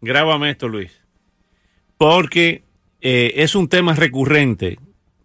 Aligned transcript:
Grábame 0.00 0.50
esto, 0.50 0.68
Luis. 0.68 1.00
Porque 1.98 2.64
eh, 3.00 3.32
es 3.36 3.54
un 3.54 3.68
tema 3.68 3.94
recurrente 3.94 4.78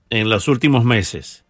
en 0.09 0.29
los 0.29 0.47
últimos 0.47 0.83
meses, 0.83 1.45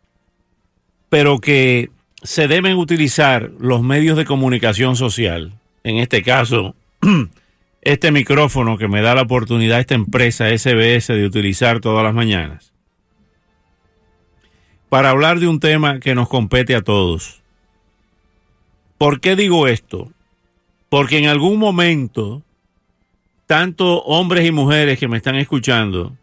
pero 1.09 1.39
que 1.39 1.89
se 2.23 2.48
deben 2.48 2.77
utilizar 2.77 3.51
los 3.59 3.81
medios 3.81 4.17
de 4.17 4.25
comunicación 4.25 4.95
social. 4.95 5.53
En 5.84 5.98
este 5.98 6.23
caso, 6.23 6.75
este 7.81 8.11
micrófono 8.11 8.77
que 8.77 8.88
me 8.88 9.01
da 9.01 9.15
la 9.15 9.23
oportunidad 9.23 9.79
esta 9.79 9.95
empresa 9.95 10.49
SBS 10.49 11.07
de 11.07 11.26
utilizar 11.26 11.79
todas 11.79 12.03
las 12.03 12.13
mañanas. 12.13 12.73
Para 14.89 15.09
hablar 15.09 15.39
de 15.39 15.48
un 15.48 15.59
tema 15.59 15.99
que 15.99 16.15
nos 16.15 16.29
compete 16.29 16.76
a 16.76 16.81
todos. 16.81 17.41
¿Por 18.98 19.20
qué 19.20 19.35
digo 19.35 19.67
esto? 19.67 20.12
Porque 20.89 21.17
en 21.17 21.27
algún 21.27 21.59
momento 21.59 22.43
tanto 23.45 24.02
hombres 24.04 24.45
y 24.45 24.52
mujeres 24.52 24.99
que 24.99 25.08
me 25.08 25.17
están 25.17 25.35
escuchando, 25.35 26.17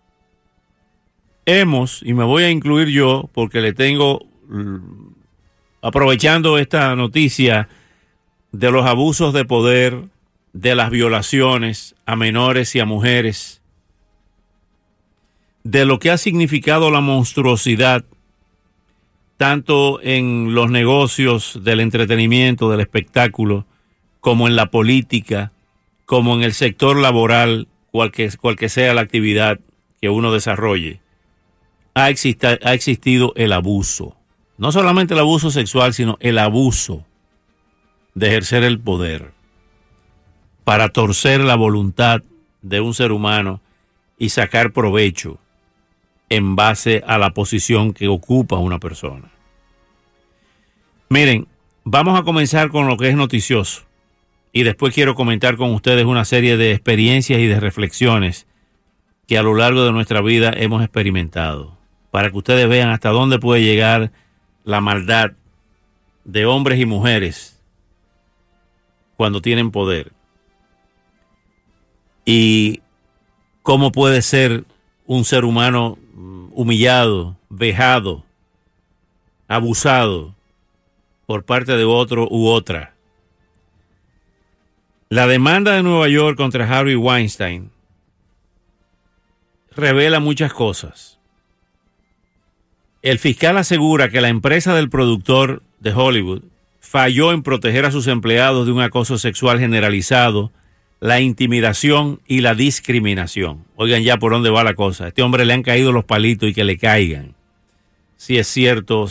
hemos, 1.46 2.02
y 2.02 2.14
me 2.14 2.24
voy 2.24 2.44
a 2.44 2.50
incluir 2.50 2.88
yo, 2.88 3.28
porque 3.32 3.60
le 3.60 3.72
tengo, 3.72 4.20
aprovechando 5.80 6.58
esta 6.58 6.94
noticia 6.96 7.68
de 8.52 8.70
los 8.70 8.86
abusos 8.86 9.32
de 9.32 9.44
poder, 9.44 10.02
de 10.52 10.74
las 10.74 10.90
violaciones 10.90 11.94
a 12.06 12.16
menores 12.16 12.74
y 12.74 12.80
a 12.80 12.84
mujeres, 12.84 13.62
de 15.64 15.84
lo 15.84 15.98
que 15.98 16.10
ha 16.10 16.18
significado 16.18 16.90
la 16.90 17.00
monstruosidad, 17.00 18.04
tanto 19.36 20.00
en 20.02 20.54
los 20.54 20.70
negocios 20.70 21.60
del 21.62 21.80
entretenimiento, 21.80 22.70
del 22.70 22.80
espectáculo, 22.80 23.64
como 24.20 24.46
en 24.46 24.54
la 24.54 24.70
política, 24.70 25.52
como 26.06 26.34
en 26.34 26.42
el 26.42 26.54
sector 26.54 26.96
laboral, 26.96 27.68
cual 27.90 28.10
que, 28.10 28.68
sea 28.68 28.94
la 28.94 29.00
actividad 29.02 29.60
que 30.00 30.08
uno 30.08 30.32
desarrolle, 30.32 31.00
ha, 31.94 32.04
ha 32.04 32.74
existido 32.74 33.32
el 33.36 33.52
abuso. 33.52 34.16
No 34.58 34.72
solamente 34.72 35.14
el 35.14 35.20
abuso 35.20 35.50
sexual, 35.50 35.94
sino 35.94 36.16
el 36.20 36.38
abuso 36.38 37.04
de 38.14 38.28
ejercer 38.28 38.64
el 38.64 38.78
poder 38.78 39.32
para 40.64 40.90
torcer 40.90 41.40
la 41.40 41.56
voluntad 41.56 42.22
de 42.60 42.80
un 42.80 42.94
ser 42.94 43.12
humano 43.12 43.60
y 44.18 44.28
sacar 44.28 44.72
provecho 44.72 45.38
en 46.28 46.56
base 46.56 47.02
a 47.06 47.18
la 47.18 47.34
posición 47.34 47.92
que 47.92 48.08
ocupa 48.08 48.56
una 48.56 48.78
persona. 48.78 49.32
Miren, 51.08 51.46
vamos 51.84 52.18
a 52.18 52.22
comenzar 52.22 52.70
con 52.70 52.86
lo 52.86 52.96
que 52.96 53.08
es 53.08 53.16
noticioso 53.16 53.82
y 54.52 54.64
después 54.64 54.94
quiero 54.94 55.14
comentar 55.14 55.56
con 55.56 55.72
ustedes 55.72 56.04
una 56.04 56.26
serie 56.26 56.58
de 56.58 56.72
experiencias 56.72 57.40
y 57.40 57.46
de 57.46 57.58
reflexiones 57.58 58.46
que 59.26 59.38
a 59.38 59.42
lo 59.42 59.54
largo 59.54 59.84
de 59.84 59.92
nuestra 59.92 60.20
vida 60.20 60.52
hemos 60.54 60.82
experimentado, 60.82 61.78
para 62.10 62.30
que 62.30 62.36
ustedes 62.36 62.68
vean 62.68 62.90
hasta 62.90 63.08
dónde 63.08 63.38
puede 63.38 63.62
llegar 63.62 64.12
la 64.64 64.82
maldad 64.82 65.32
de 66.24 66.44
hombres 66.44 66.78
y 66.78 66.84
mujeres 66.84 67.58
cuando 69.16 69.40
tienen 69.40 69.70
poder. 69.70 70.12
Y 72.26 72.82
cómo 73.62 73.90
puede 73.90 74.20
ser 74.20 74.64
un 75.06 75.24
ser 75.24 75.44
humano 75.44 75.98
humillado, 76.52 77.36
vejado, 77.48 78.24
abusado 79.48 80.34
por 81.26 81.44
parte 81.44 81.76
de 81.76 81.84
otro 81.84 82.28
u 82.30 82.48
otra 82.48 82.91
la 85.12 85.26
demanda 85.26 85.72
de 85.72 85.82
Nueva 85.82 86.08
York 86.08 86.38
contra 86.38 86.66
Harvey 86.66 86.94
Weinstein 86.94 87.70
revela 89.76 90.20
muchas 90.20 90.54
cosas. 90.54 91.18
El 93.02 93.18
fiscal 93.18 93.58
asegura 93.58 94.08
que 94.08 94.22
la 94.22 94.30
empresa 94.30 94.74
del 94.74 94.88
productor 94.88 95.62
de 95.80 95.92
Hollywood 95.92 96.44
falló 96.80 97.32
en 97.32 97.42
proteger 97.42 97.84
a 97.84 97.90
sus 97.90 98.06
empleados 98.06 98.64
de 98.64 98.72
un 98.72 98.80
acoso 98.80 99.18
sexual 99.18 99.58
generalizado, 99.58 100.50
la 100.98 101.20
intimidación 101.20 102.22
y 102.26 102.40
la 102.40 102.54
discriminación. 102.54 103.66
Oigan 103.76 104.02
ya 104.04 104.16
por 104.16 104.32
dónde 104.32 104.48
va 104.48 104.64
la 104.64 104.72
cosa. 104.72 105.04
A 105.04 105.08
este 105.08 105.20
hombre 105.20 105.44
le 105.44 105.52
han 105.52 105.62
caído 105.62 105.92
los 105.92 106.06
palitos 106.06 106.48
y 106.48 106.54
que 106.54 106.64
le 106.64 106.78
caigan. 106.78 107.34
Si 108.16 108.38
es 108.38 108.46
cierto, 108.46 109.06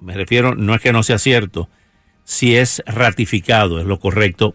me 0.00 0.14
refiero, 0.14 0.54
no 0.54 0.74
es 0.74 0.80
que 0.80 0.94
no 0.94 1.02
sea 1.02 1.18
cierto, 1.18 1.68
si 2.24 2.56
es 2.56 2.82
ratificado, 2.86 3.78
es 3.80 3.84
lo 3.84 4.00
correcto 4.00 4.54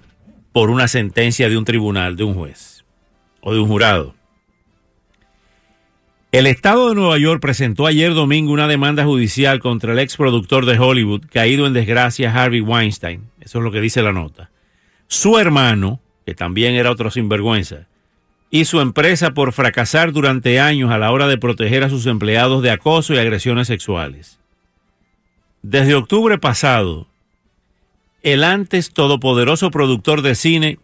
por 0.51 0.69
una 0.69 0.87
sentencia 0.87 1.49
de 1.49 1.57
un 1.57 1.65
tribunal, 1.65 2.15
de 2.15 2.23
un 2.23 2.33
juez 2.33 2.85
o 3.41 3.53
de 3.53 3.59
un 3.59 3.67
jurado. 3.67 4.15
El 6.31 6.45
Estado 6.45 6.89
de 6.89 6.95
Nueva 6.95 7.17
York 7.17 7.41
presentó 7.41 7.87
ayer 7.87 8.13
domingo 8.13 8.53
una 8.53 8.67
demanda 8.67 9.03
judicial 9.03 9.59
contra 9.59 9.93
el 9.93 9.99
ex 9.99 10.15
productor 10.15 10.67
de 10.67 10.77
Hollywood, 10.77 11.23
caído 11.31 11.65
en 11.65 11.73
desgracia 11.73 12.31
Harvey 12.31 12.61
Weinstein. 12.61 13.31
Eso 13.41 13.57
es 13.57 13.63
lo 13.63 13.71
que 13.71 13.81
dice 13.81 14.03
la 14.03 14.13
nota. 14.13 14.51
Su 15.07 15.39
hermano, 15.39 16.01
que 16.27 16.35
también 16.35 16.75
era 16.75 16.91
otro 16.91 17.09
sinvergüenza, 17.09 17.87
y 18.51 18.65
su 18.65 18.79
empresa 18.79 19.31
por 19.31 19.53
fracasar 19.53 20.11
durante 20.11 20.59
años 20.59 20.91
a 20.91 20.99
la 20.99 21.11
hora 21.11 21.27
de 21.27 21.39
proteger 21.39 21.83
a 21.83 21.89
sus 21.89 22.05
empleados 22.05 22.61
de 22.61 22.71
acoso 22.71 23.15
y 23.15 23.17
agresiones 23.17 23.67
sexuales. 23.67 24.39
Desde 25.63 25.95
octubre 25.95 26.37
pasado, 26.37 27.07
el 28.23 28.43
antes 28.43 28.91
todopoderoso 28.91 29.71
productor 29.71 30.21
de 30.21 30.35
cine 30.35 30.79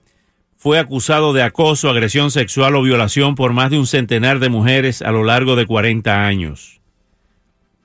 fue 0.58 0.80
acusado 0.80 1.34
de 1.34 1.44
acoso, 1.44 1.90
agresión 1.90 2.32
sexual 2.32 2.76
o 2.76 2.82
violación 2.82 3.36
por 3.36 3.54
más 3.54 3.72
de 3.72 3.78
un 3.78 3.88
centenar 3.88 4.40
de 4.40 4.50
mujeres 4.50 5.02
a 5.02 5.12
lo 5.12 5.24
largo 5.24 5.56
de 5.56 5.66
40 5.66 6.26
años. 6.26 6.82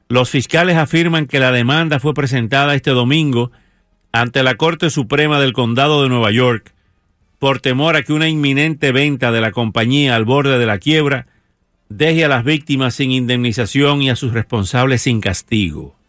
Los 0.09 0.31
fiscales 0.31 0.77
afirman 0.77 1.27
que 1.27 1.41
la 1.41 1.53
demanda 1.53 2.00
fue 2.00 2.15
presentada 2.15 2.75
este 2.75 2.91
domingo 2.91 3.53
ante 4.12 4.43
la 4.43 4.56
Corte 4.56 4.91
Suprema 4.91 5.41
del 5.41 5.53
Condado 5.53 6.03
de 6.03 6.09
Nueva 6.09 6.31
York 6.31 6.72
por 7.38 7.61
temor 7.61 7.97
a 7.97 8.03
que 8.03 8.12
una 8.12 8.28
inminente 8.28 8.93
venta 8.93 9.31
de 9.31 9.41
la 9.41 9.53
compañía 9.53 10.17
al 10.17 10.25
borde 10.25 10.59
de 10.59 10.67
la 10.67 10.78
quiebra 10.78 11.27
deje 11.88 12.25
a 12.25 12.28
las 12.28 12.44
víctimas 12.44 12.94
sin 12.94 13.11
indemnización 13.11 14.03
y 14.03 14.11
a 14.11 14.17
sus 14.17 14.32
responsables 14.32 15.03
sin 15.03 15.21
castigo. 15.21 16.00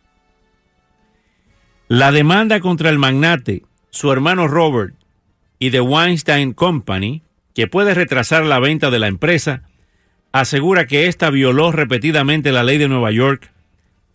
La 1.94 2.14
demanda 2.14 2.62
contra 2.62 2.90
el 2.90 2.98
magnate, 3.00 3.64
su 3.90 4.14
hermano 4.14 4.48
Robert 4.48 4.96
y 5.60 5.72
The 5.72 5.82
Weinstein 5.82 6.54
Company, 6.54 7.22
que 7.54 7.68
puede 7.68 7.94
retrasar 7.94 8.46
la 8.46 8.60
venta 8.60 8.90
de 8.90 8.98
la 8.98 9.08
empresa, 9.08 9.64
asegura 10.32 10.88
que 10.88 11.08
ésta 11.08 11.30
violó 11.30 11.74
repetidamente 11.74 12.54
la 12.54 12.64
ley 12.64 12.78
de 12.78 12.88
Nueva 12.88 13.12
York 13.12 13.52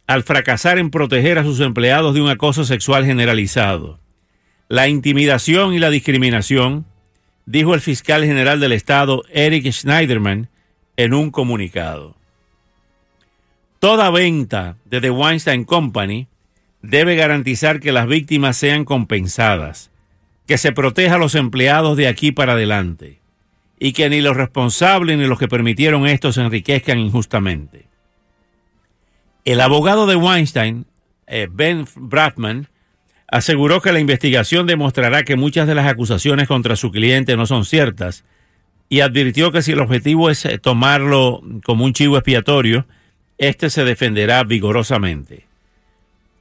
al 0.07 0.23
fracasar 0.23 0.79
en 0.79 0.89
proteger 0.89 1.39
a 1.39 1.45
sus 1.45 1.61
empleados 1.61 2.15
de 2.15 2.23
un 2.23 2.31
acoso 2.31 2.65
sexual 2.65 3.05
generalizado. 3.05 4.01
La 4.69 4.89
intimidación 4.89 5.75
y 5.75 5.79
la 5.79 5.91
discriminación, 5.91 6.87
dijo 7.45 7.75
el 7.75 7.83
fiscal 7.83 8.25
general 8.25 8.59
del 8.59 8.73
Estado, 8.73 9.23
Eric 9.31 9.71
Schneiderman, 9.71 10.49
en 10.97 11.13
un 11.13 11.31
comunicado. 11.31 12.17
Toda 13.81 14.09
venta 14.09 14.79
de 14.87 15.03
The 15.03 15.11
Weinstein 15.11 15.65
Company 15.65 16.27
debe 16.89 17.17
garantizar 17.17 17.81
que 17.81 17.93
las 17.93 18.07
víctimas 18.07 18.57
sean 18.57 18.85
compensadas, 18.85 19.91
que 20.47 20.59
se 20.59 20.73
proteja 20.73 21.17
a 21.17 21.19
los 21.19 21.35
empleados 21.35 21.97
de 21.97 22.09
aquí 22.09 22.33
para 22.33 22.53
adelante 22.53 23.21
y 23.79 23.93
que 23.93 24.09
ni 24.09 24.21
los 24.21 24.37
responsables 24.37 25.19
ni 25.19 25.27
los 25.27 25.39
que 25.39 25.49
permitieron 25.49 26.07
esto 26.07 26.33
se 26.33 26.41
enriquezcan 26.41 26.99
injustamente. 26.99 27.87
El 29.45 29.61
abogado 29.61 30.07
de 30.07 30.17
Weinstein, 30.17 30.87
eh, 31.27 31.49
Ben 31.51 31.87
Bradman, 31.95 32.69
aseguró 33.29 33.81
que 33.81 33.93
la 33.93 34.01
investigación 34.01 34.67
demostrará 34.67 35.25
que 35.25 35.37
muchas 35.37 35.67
de 35.67 35.75
las 35.75 35.87
acusaciones 35.87 36.49
contra 36.49 36.77
su 36.77 36.91
cliente 36.91 37.37
no 37.37 37.47
son 37.47 37.65
ciertas 37.65 38.25
y 38.89 39.01
advirtió 39.01 39.53
que 39.53 39.63
si 39.63 39.73
el 39.73 39.81
objetivo 39.81 40.31
es 40.31 40.45
eh, 40.45 40.59
tomarlo 40.59 41.43
como 41.65 41.85
un 41.85 41.93
chivo 41.93 42.17
expiatorio, 42.17 42.87
éste 43.39 43.69
se 43.71 43.85
defenderá 43.85 44.45
vigorosamente. 44.45 45.47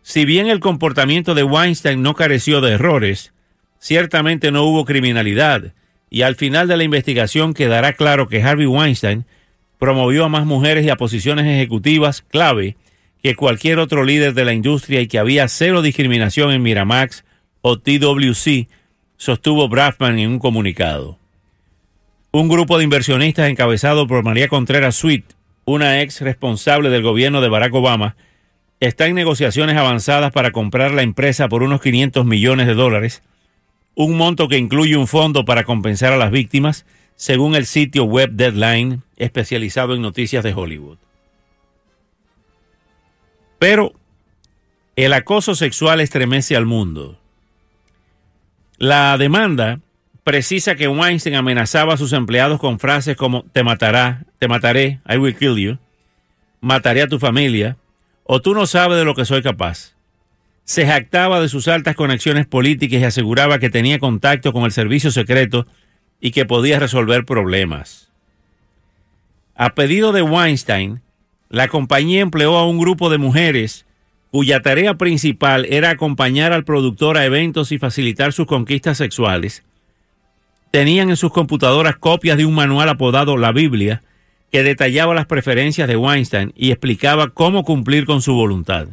Si 0.07 0.23
bien 0.23 0.45
el 0.45 0.59
comportamiento 0.59 1.33
de 1.33 1.41
Weinstein 1.41 2.03
no 2.03 2.13
careció 2.13 2.61
de 2.61 2.73
errores, 2.73 3.33
ciertamente 3.79 4.51
no 4.51 4.61
hubo 4.61 4.85
criminalidad 4.85 5.73
y 6.11 6.21
al 6.21 6.35
final 6.35 6.67
de 6.67 6.77
la 6.77 6.83
investigación 6.83 7.55
quedará 7.55 7.93
claro 7.93 8.27
que 8.27 8.43
Harvey 8.43 8.67
Weinstein 8.67 9.25
promovió 9.79 10.25
a 10.25 10.29
más 10.29 10.45
mujeres 10.45 10.85
y 10.85 10.91
a 10.91 10.95
posiciones 10.95 11.47
ejecutivas 11.47 12.21
clave 12.21 12.77
que 13.23 13.35
cualquier 13.35 13.79
otro 13.79 14.03
líder 14.03 14.35
de 14.35 14.45
la 14.45 14.53
industria 14.53 15.01
y 15.01 15.07
que 15.07 15.17
había 15.17 15.47
cero 15.47 15.81
discriminación 15.81 16.51
en 16.51 16.61
Miramax 16.61 17.25
o 17.61 17.79
TWC, 17.79 18.67
sostuvo 19.17 19.67
Braffman 19.67 20.19
en 20.19 20.29
un 20.29 20.39
comunicado. 20.39 21.17
Un 22.31 22.47
grupo 22.47 22.77
de 22.77 22.83
inversionistas 22.83 23.49
encabezado 23.49 24.05
por 24.05 24.23
María 24.23 24.49
Contreras 24.49 24.97
Sweet, 24.97 25.25
una 25.65 26.03
ex 26.03 26.21
responsable 26.21 26.91
del 26.91 27.01
gobierno 27.01 27.41
de 27.41 27.49
Barack 27.49 27.73
Obama, 27.73 28.15
está 28.79 29.07
en 29.07 29.15
negociaciones 29.15 29.77
avanzadas 29.77 30.31
para 30.31 30.51
comprar 30.51 30.91
la 30.91 31.01
empresa 31.01 31.47
por 31.47 31.63
unos 31.63 31.81
500 31.81 32.25
millones 32.25 32.67
de 32.67 32.73
dólares, 32.73 33.23
un 33.95 34.17
monto 34.17 34.47
que 34.47 34.57
incluye 34.57 34.97
un 34.97 35.07
fondo 35.07 35.45
para 35.45 35.63
compensar 35.63 36.11
a 36.13 36.17
las 36.17 36.31
víctimas, 36.31 36.85
según 37.15 37.55
el 37.55 37.65
sitio 37.65 38.03
web 38.03 38.31
Deadline, 38.31 39.01
especializado 39.17 39.95
en 39.95 40.01
noticias 40.01 40.43
de 40.43 40.53
Hollywood. 40.53 40.97
Pero 43.57 43.93
el 44.95 45.13
acoso 45.13 45.55
sexual 45.55 46.01
estremece 46.01 46.55
al 46.55 46.65
mundo. 46.65 47.19
La 48.77 49.17
demanda 49.17 49.79
precisa 50.25 50.75
que 50.75 50.87
Weinstein 50.87 51.35
amenazaba 51.35 51.93
a 51.93 51.97
sus 51.97 52.11
empleados 52.11 52.59
con 52.59 52.79
frases 52.79 53.15
como 53.15 53.43
te 53.43 53.63
matará, 53.63 54.25
te 54.39 54.47
mataré, 54.47 54.99
I 55.07 55.17
will 55.17 55.35
kill 55.35 55.57
you, 55.57 55.77
mataré 56.59 57.03
a 57.03 57.07
tu 57.07 57.19
familia, 57.19 57.77
o 58.25 58.41
tú 58.41 58.53
no 58.53 58.65
sabes 58.65 58.97
de 58.97 59.05
lo 59.05 59.15
que 59.15 59.23
soy 59.23 59.41
capaz. 59.41 59.93
Se 60.63 60.85
jactaba 60.85 61.39
de 61.39 61.47
sus 61.47 61.67
altas 61.67 61.95
conexiones 61.95 62.47
políticas 62.47 62.99
y 62.99 63.03
aseguraba 63.05 63.59
que 63.59 63.69
tenía 63.69 63.99
contacto 63.99 64.51
con 64.51 64.63
el 64.63 64.71
servicio 64.71 65.11
secreto 65.11 65.67
y 66.19 66.31
que 66.31 66.45
podía 66.45 66.79
resolver 66.79 67.23
problemas. 67.23 68.11
A 69.55 69.75
pedido 69.75 70.11
de 70.11 70.23
Weinstein, 70.23 71.01
la 71.49 71.67
compañía 71.67 72.21
empleó 72.21 72.57
a 72.57 72.67
un 72.67 72.79
grupo 72.79 73.11
de 73.11 73.19
mujeres 73.19 73.85
cuya 74.31 74.61
tarea 74.61 74.95
principal 74.95 75.65
era 75.69 75.91
acompañar 75.91 76.51
al 76.51 76.65
productor 76.65 77.17
a 77.17 77.25
eventos 77.25 77.71
y 77.71 77.77
facilitar 77.77 78.33
sus 78.33 78.47
conquistas 78.47 78.97
sexuales. 78.97 79.63
Tenían 80.71 81.09
en 81.09 81.15
sus 81.15 81.31
computadoras 81.31 81.95
copias 81.97 82.37
de 82.37 82.45
un 82.45 82.55
manual 82.55 82.89
apodado 82.89 83.37
La 83.37 83.51
Biblia, 83.51 84.01
que 84.55 84.63
detallaba 84.63 85.13
las 85.13 85.25
preferencias 85.25 85.85
de 85.85 85.97
Weinstein 85.97 86.53
y 86.55 86.71
explicaba 86.71 87.27
cómo 87.31 87.65
cumplir 87.65 88.05
con 88.05 88.21
su 88.21 88.33
voluntad. 88.35 88.87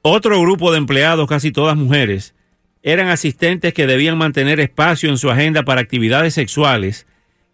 Otro 0.00 0.40
grupo 0.40 0.72
de 0.72 0.78
empleados, 0.78 1.28
casi 1.28 1.52
todas 1.52 1.76
mujeres, 1.76 2.34
eran 2.82 3.08
asistentes 3.08 3.74
que 3.74 3.86
debían 3.86 4.16
mantener 4.16 4.58
espacio 4.58 5.10
en 5.10 5.18
su 5.18 5.30
agenda 5.30 5.64
para 5.64 5.82
actividades 5.82 6.32
sexuales 6.32 7.06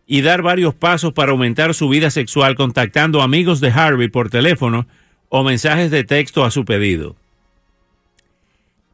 y 0.07 0.21
dar 0.21 0.43
varios 0.43 0.73
pasos 0.73 1.13
para 1.13 1.33
aumentar 1.33 1.75
su 1.75 1.89
vida 1.89 2.13
sexual 2.13 2.55
contactando 2.55 3.23
amigos 3.23 3.59
de 3.59 3.73
Harvey 3.73 4.07
por 4.07 4.31
teléfono 4.31 4.87
o 5.31 5.43
mensajes 5.43 5.91
de 5.91 6.05
texto 6.05 6.45
a 6.45 6.53
su 6.53 6.65
pedido. 6.65 7.17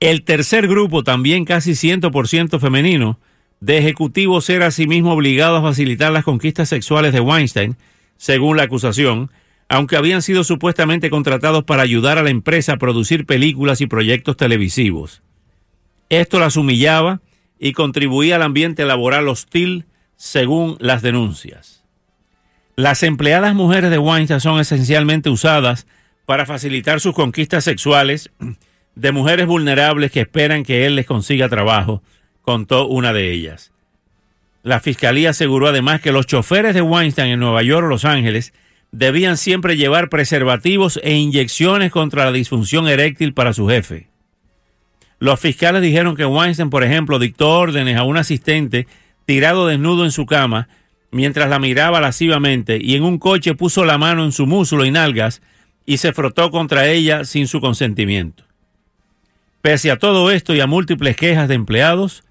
El 0.00 0.22
tercer 0.22 0.68
grupo, 0.68 1.04
también 1.04 1.44
casi 1.44 1.72
100% 1.72 2.58
femenino, 2.60 3.18
de 3.60 3.76
ejecutivos 3.76 4.48
era 4.48 4.68
asimismo 4.68 5.12
obligado 5.12 5.58
a 5.58 5.62
facilitar 5.62 6.10
las 6.12 6.24
conquistas 6.24 6.70
sexuales 6.70 7.12
de 7.12 7.20
Weinstein, 7.20 7.76
según 8.20 8.58
la 8.58 8.64
acusación, 8.64 9.30
aunque 9.70 9.96
habían 9.96 10.20
sido 10.20 10.44
supuestamente 10.44 11.08
contratados 11.08 11.64
para 11.64 11.82
ayudar 11.82 12.18
a 12.18 12.22
la 12.22 12.28
empresa 12.28 12.74
a 12.74 12.76
producir 12.76 13.24
películas 13.24 13.80
y 13.80 13.86
proyectos 13.86 14.36
televisivos. 14.36 15.22
Esto 16.10 16.38
las 16.38 16.58
humillaba 16.58 17.22
y 17.58 17.72
contribuía 17.72 18.36
al 18.36 18.42
ambiente 18.42 18.84
laboral 18.84 19.26
hostil, 19.26 19.86
según 20.16 20.76
las 20.80 21.00
denuncias. 21.00 21.82
Las 22.76 23.02
empleadas 23.04 23.54
mujeres 23.54 23.90
de 23.90 23.96
Weinstein 23.96 24.40
son 24.40 24.60
esencialmente 24.60 25.30
usadas 25.30 25.86
para 26.26 26.44
facilitar 26.44 27.00
sus 27.00 27.14
conquistas 27.14 27.64
sexuales 27.64 28.30
de 28.96 29.12
mujeres 29.12 29.46
vulnerables 29.46 30.12
que 30.12 30.20
esperan 30.20 30.62
que 30.62 30.84
él 30.84 30.94
les 30.94 31.06
consiga 31.06 31.48
trabajo, 31.48 32.02
contó 32.42 32.86
una 32.86 33.14
de 33.14 33.32
ellas. 33.32 33.72
La 34.62 34.80
fiscalía 34.80 35.30
aseguró 35.30 35.68
además 35.68 36.00
que 36.00 36.12
los 36.12 36.26
choferes 36.26 36.74
de 36.74 36.82
Weinstein 36.82 37.32
en 37.32 37.40
Nueva 37.40 37.62
York 37.62 37.86
o 37.86 37.88
Los 37.88 38.04
Ángeles 38.04 38.52
debían 38.92 39.36
siempre 39.36 39.76
llevar 39.76 40.08
preservativos 40.08 41.00
e 41.02 41.14
inyecciones 41.14 41.90
contra 41.92 42.24
la 42.24 42.32
disfunción 42.32 42.88
eréctil 42.88 43.32
para 43.32 43.52
su 43.52 43.68
jefe. 43.68 44.08
Los 45.18 45.38
fiscales 45.38 45.82
dijeron 45.82 46.16
que 46.16 46.26
Weinstein, 46.26 46.70
por 46.70 46.82
ejemplo, 46.82 47.18
dictó 47.18 47.50
órdenes 47.50 47.96
a 47.96 48.04
un 48.04 48.16
asistente 48.16 48.86
tirado 49.26 49.66
desnudo 49.66 50.04
en 50.04 50.10
su 50.10 50.26
cama 50.26 50.68
mientras 51.10 51.48
la 51.50 51.58
miraba 51.58 52.00
lascivamente 52.00 52.78
y 52.80 52.94
en 52.94 53.02
un 53.02 53.18
coche 53.18 53.54
puso 53.54 53.84
la 53.84 53.98
mano 53.98 54.24
en 54.24 54.32
su 54.32 54.46
muslo 54.46 54.84
y 54.84 54.90
nalgas 54.90 55.42
y 55.86 55.98
se 55.98 56.12
frotó 56.12 56.50
contra 56.50 56.86
ella 56.86 57.24
sin 57.24 57.48
su 57.48 57.60
consentimiento. 57.60 58.44
Pese 59.60 59.90
a 59.90 59.98
todo 59.98 60.30
esto 60.30 60.54
y 60.54 60.60
a 60.60 60.66
múltiples 60.66 61.16
quejas 61.16 61.48
de 61.48 61.54
empleados, 61.54 62.24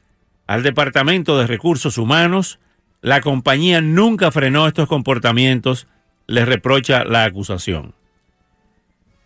al 0.50 0.64
Departamento 0.64 1.38
de 1.38 1.46
Recursos 1.46 2.00
Humanos, 2.00 2.58
la 3.02 3.22
compañía 3.22 3.82
nunca 3.82 4.32
frenó 4.32 4.66
estos 4.66 4.88
comportamientos, 4.88 5.86
les 6.26 6.48
reprocha 6.48 7.04
la 7.04 7.24
acusación. 7.24 7.94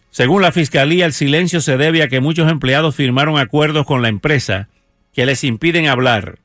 Según 0.09 0.41
la 0.41 0.51
Fiscalía, 0.51 1.05
el 1.05 1.13
silencio 1.13 1.61
se 1.61 1.77
debe 1.77 2.03
a 2.03 2.09
que 2.09 2.19
muchos 2.19 2.51
empleados 2.51 2.97
firmaron 2.97 3.39
acuerdos 3.39 3.85
con 3.85 4.01
la 4.01 4.09
empresa 4.09 4.67
que 5.13 5.25
les 5.25 5.45
impiden 5.45 5.87
hablar, 5.87 6.39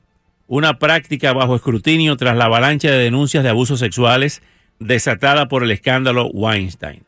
una 0.47 0.79
práctica 0.79 1.33
bajo 1.33 1.57
escrutinio 1.57 2.15
tras 2.15 2.37
la 2.37 2.45
avalancha 2.45 2.89
de 2.89 2.99
denuncias 2.99 3.43
de 3.43 3.49
abusos 3.49 3.81
sexuales 3.81 4.41
desatada 4.79 5.49
por 5.49 5.65
el 5.65 5.71
escándalo 5.71 6.27
Weinstein. 6.27 7.03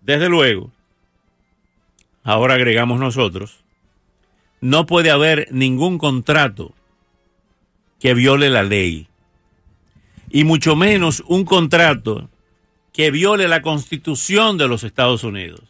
Desde 0.00 0.28
luego, 0.28 0.70
ahora 2.22 2.54
agregamos 2.54 3.00
nosotros, 3.00 3.61
no 4.62 4.86
puede 4.86 5.10
haber 5.10 5.48
ningún 5.50 5.98
contrato 5.98 6.72
que 7.98 8.14
viole 8.14 8.48
la 8.48 8.62
ley. 8.62 9.08
Y 10.30 10.44
mucho 10.44 10.76
menos 10.76 11.22
un 11.26 11.44
contrato 11.44 12.30
que 12.92 13.10
viole 13.10 13.48
la 13.48 13.60
constitución 13.60 14.58
de 14.58 14.68
los 14.68 14.84
Estados 14.84 15.24
Unidos. 15.24 15.62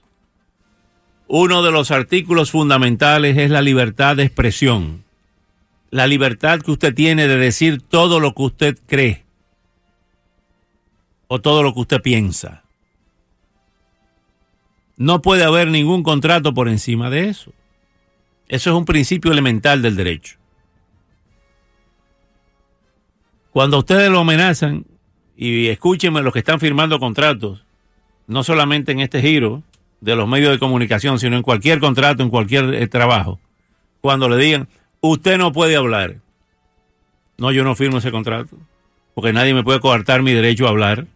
Uno 1.27 1.63
de 1.63 1.73
los 1.73 1.91
artículos 1.91 2.51
fundamentales 2.51 3.39
es 3.39 3.51
la 3.51 3.63
libertad 3.63 4.17
de 4.17 4.25
expresión. 4.25 5.05
La 5.91 6.07
libertad 6.07 6.61
que 6.61 6.73
usted 6.73 6.95
tiene 6.95 7.29
de 7.29 7.39
decir 7.39 7.81
todo 7.81 8.21
lo 8.21 8.35
que 8.35 8.43
usted 8.43 8.79
cree 8.87 9.25
o 11.29 11.41
todo 11.41 11.63
lo 11.63 11.73
que 11.73 11.81
usted 11.81 12.03
piensa. 12.03 12.63
No 14.99 15.23
puede 15.23 15.45
haber 15.45 15.69
ningún 15.69 16.03
contrato 16.03 16.53
por 16.53 16.69
encima 16.69 17.09
de 17.09 17.31
eso. 17.31 17.55
Eso 18.53 18.69
es 18.69 18.77
un 18.77 18.85
principio 18.85 19.33
elemental 19.33 19.81
del 19.81 19.97
derecho. 19.97 20.37
Cuando 23.51 23.79
ustedes 23.79 24.11
lo 24.11 24.19
amenazan, 24.19 24.85
y 25.35 25.69
escúchenme 25.69 26.21
los 26.21 26.35
que 26.35 26.41
están 26.41 26.61
firmando 26.61 26.99
contratos, 26.99 27.65
no 28.27 28.45
solamente 28.45 28.93
en 28.93 29.01
este 29.01 29.23
giro 29.23 29.63
de 30.03 30.17
los 30.17 30.29
medios 30.29 30.53
de 30.53 30.59
comunicación, 30.59 31.19
sino 31.19 31.35
en 31.35 31.43
cualquier 31.43 31.81
contrato, 31.81 32.23
en 32.23 32.29
cualquier 32.29 32.75
eh, 32.75 32.87
trabajo, 32.89 33.41
cuando 34.03 34.29
le 34.29 34.37
digan, 34.37 34.69
usted 35.01 35.39
no 35.39 35.51
puede 35.53 35.75
hablar. 35.75 36.17
No, 37.39 37.53
yo 37.53 37.65
no 37.65 37.75
firmo 37.75 37.99
ese 37.99 38.11
contrato, 38.11 38.59
porque 39.15 39.33
nadie 39.33 39.55
me 39.55 39.65
puede 39.65 39.81
coartar 39.81 40.21
mi 40.21 40.35
derecho 40.35 40.67
a 40.67 40.71
hablar. 40.71 41.07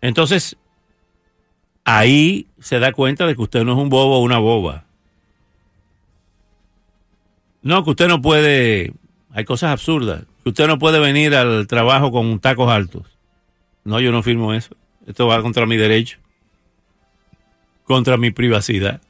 Entonces, 0.00 0.56
ahí 1.84 2.48
se 2.58 2.78
da 2.78 2.92
cuenta 2.92 3.26
de 3.26 3.36
que 3.36 3.42
usted 3.42 3.64
no 3.64 3.72
es 3.72 3.78
un 3.78 3.90
bobo 3.90 4.18
o 4.18 4.22
una 4.22 4.38
boba. 4.38 4.84
No, 7.62 7.84
que 7.84 7.90
usted 7.90 8.08
no 8.08 8.20
puede, 8.20 8.92
hay 9.30 9.44
cosas 9.44 9.70
absurdas, 9.70 10.24
que 10.42 10.50
usted 10.50 10.66
no 10.66 10.78
puede 10.78 10.98
venir 10.98 11.34
al 11.34 11.66
trabajo 11.66 12.10
con 12.10 12.38
tacos 12.40 12.70
altos. 12.70 13.04
No, 13.84 14.00
yo 14.00 14.12
no 14.12 14.22
firmo 14.22 14.52
eso. 14.54 14.74
Esto 15.06 15.26
va 15.26 15.42
contra 15.42 15.66
mi 15.66 15.76
derecho, 15.76 16.18
contra 17.84 18.16
mi 18.16 18.30
privacidad. 18.30 19.00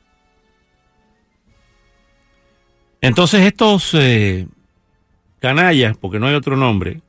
Entonces 3.00 3.42
estos 3.42 3.94
eh, 3.94 4.48
canallas, 5.38 5.96
porque 5.96 6.18
no 6.18 6.26
hay 6.26 6.34
otro 6.34 6.56
nombre, 6.56 7.02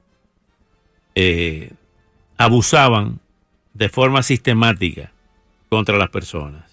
eh, 1.15 1.72
abusaban 2.38 3.19
de 3.74 3.89
forma 3.89 4.22
sistemática 4.22 5.12
contra 5.75 5.98
las 5.98 6.10
personas. 6.10 6.63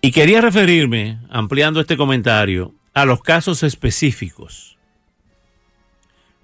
Y 0.00 0.10
quería 0.10 0.40
referirme, 0.40 1.18
ampliando 1.28 1.80
este 1.80 1.98
comentario, 1.98 2.72
a 2.94 3.04
los 3.04 3.22
casos 3.22 3.62
específicos. 3.62 4.78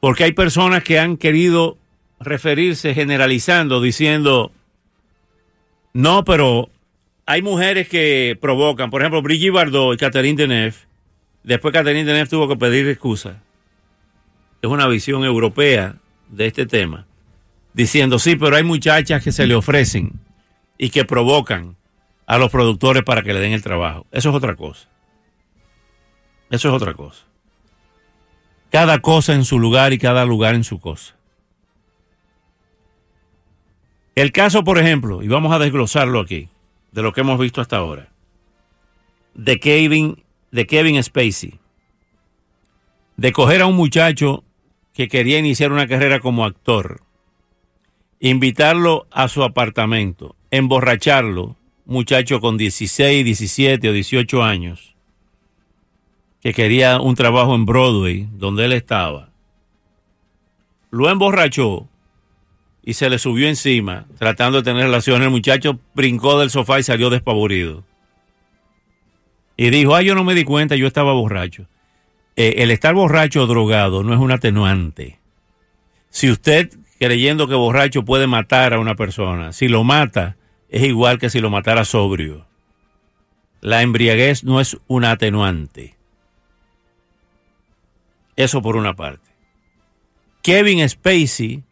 Porque 0.00 0.25
hay 0.25 0.33
personas 0.33 0.85
que 0.85 0.99
han 0.99 1.17
querido 1.17 1.78
referirse 2.21 2.95
generalizando, 2.95 3.81
diciendo, 3.81 4.52
no, 5.95 6.25
pero 6.25 6.69
hay 7.25 7.40
mujeres 7.40 7.88
que 7.88 8.37
provocan, 8.38 8.90
por 8.90 9.00
ejemplo, 9.00 9.23
Brigitte 9.23 9.52
Bardot 9.52 9.95
y 9.95 9.97
Catherine 9.97 10.37
Deneuve 10.37 10.76
Después 11.43 11.73
Catherine 11.73 12.05
Deneuve 12.05 12.28
tuvo 12.28 12.49
que 12.49 12.57
pedir 12.57 12.87
excusa. 12.87 13.43
Es 14.61 14.69
una 14.69 14.87
visión 14.87 15.25
europea 15.25 15.97
de 16.28 16.47
este 16.47 16.67
tema. 16.67 17.08
Diciendo, 17.73 18.19
sí, 18.19 18.37
pero 18.37 18.57
hay 18.57 18.65
muchachas 18.65 19.23
que 19.23 19.33
se 19.33 19.47
le 19.47 19.55
ofrecen 19.55 20.21
y 20.79 20.91
que 20.91 21.05
provocan 21.05 21.77
a 22.27 22.39
los 22.39 22.51
productores 22.51 23.03
para 23.05 23.23
que 23.23 23.33
le 23.33 23.41
den 23.41 23.53
el 23.53 23.63
trabajo. 23.63 24.07
Eso 24.13 24.31
es 24.31 24.35
otra 24.35 24.57
cosa. 24.57 24.89
Eso 26.51 26.69
es 26.69 26.75
otra 26.75 26.95
cosa. 26.95 27.25
Cada 28.71 29.01
cosa 29.01 29.35
en 29.35 29.45
su 29.45 29.59
lugar 29.59 29.93
y 29.93 29.99
cada 29.99 30.25
lugar 30.25 30.55
en 30.55 30.65
su 30.65 30.79
cosa. 30.79 31.15
El 34.15 34.33
caso, 34.33 34.65
por 34.65 34.79
ejemplo, 34.79 35.23
y 35.23 35.29
vamos 35.29 35.53
a 35.53 35.59
desglosarlo 35.59 36.21
aquí, 36.21 36.49
de 36.93 37.03
lo 37.03 37.13
que 37.13 37.21
hemos 37.21 37.39
visto 37.39 37.61
hasta 37.61 37.77
ahora, 37.77 38.09
de 39.35 39.61
Kevin, 39.61 40.25
de 40.51 40.67
Kevin 40.67 41.01
Spacey, 41.03 41.61
de 43.17 43.33
coger 43.33 43.63
a 43.63 43.67
un 43.67 43.77
muchacho 43.77 44.43
que 44.93 45.07
quería 45.07 45.39
iniciar 45.39 45.71
una 45.71 45.87
carrera 45.87 46.19
como 46.19 46.45
actor, 46.45 47.03
invitarlo 48.21 49.07
a 49.11 49.29
su 49.29 49.43
apartamento, 49.43 50.35
emborracharlo, 50.51 51.57
muchacho 51.85 52.41
con 52.41 52.57
16, 52.57 53.25
17 53.25 53.89
o 53.89 53.93
18 53.93 54.43
años, 54.43 54.95
que 56.41 56.53
quería 56.53 57.01
un 57.01 57.15
trabajo 57.15 57.55
en 57.55 57.65
Broadway, 57.65 58.29
donde 58.33 58.65
él 58.65 58.73
estaba. 58.73 59.31
Lo 60.91 61.11
emborrachó 61.11 61.89
y 62.83 62.95
se 62.95 63.11
le 63.11 63.19
subió 63.19 63.49
encima, 63.49 64.07
tratando 64.19 64.59
de 64.59 64.65
tener 64.65 64.85
relaciones. 64.85 65.27
El 65.27 65.31
muchacho 65.31 65.79
brincó 65.95 66.39
del 66.39 66.51
sofá 66.51 66.81
y 66.81 66.83
salió 66.83 67.11
despavorido. 67.11 67.85
Y 69.57 69.71
dijo, 69.71 69.95
ay, 69.95 70.07
yo 70.07 70.15
no 70.15 70.25
me 70.25 70.35
di 70.35 70.45
cuenta, 70.45 70.77
yo 70.77 70.87
estaba 70.87 71.13
borracho. 71.13 71.67
Eh, 72.37 72.63
el 72.63 72.71
estar 72.71 72.95
borracho 72.95 73.43
o 73.43 73.47
drogado 73.47 74.05
no 74.05 74.15
es 74.15 74.21
un 74.21 74.31
atenuante. 74.31 75.19
Si 76.09 76.31
usted, 76.31 76.71
creyendo 76.99 77.49
que 77.49 77.55
borracho 77.55 78.05
puede 78.05 78.26
matar 78.26 78.75
a 78.75 78.81
una 78.81 78.95
persona, 78.95 79.52
si 79.52 79.69
lo 79.69 79.85
mata, 79.85 80.37
es 80.69 80.83
igual 80.83 81.19
que 81.19 81.31
si 81.31 81.40
lo 81.40 81.50
matara 81.50 81.85
sobrio. 81.85 82.47
La 83.61 83.83
embriaguez 83.83 84.45
no 84.45 84.61
es 84.61 84.76
un 84.87 85.05
atenuante. 85.05 85.97
Eso 88.37 88.62
por 88.62 88.76
una 88.76 88.95
parte. 88.95 89.28
Kevin 90.43 90.88
Spacey 90.88 91.64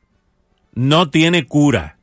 no 0.74 1.10
tiene 1.10 1.46
cura. 1.46 1.98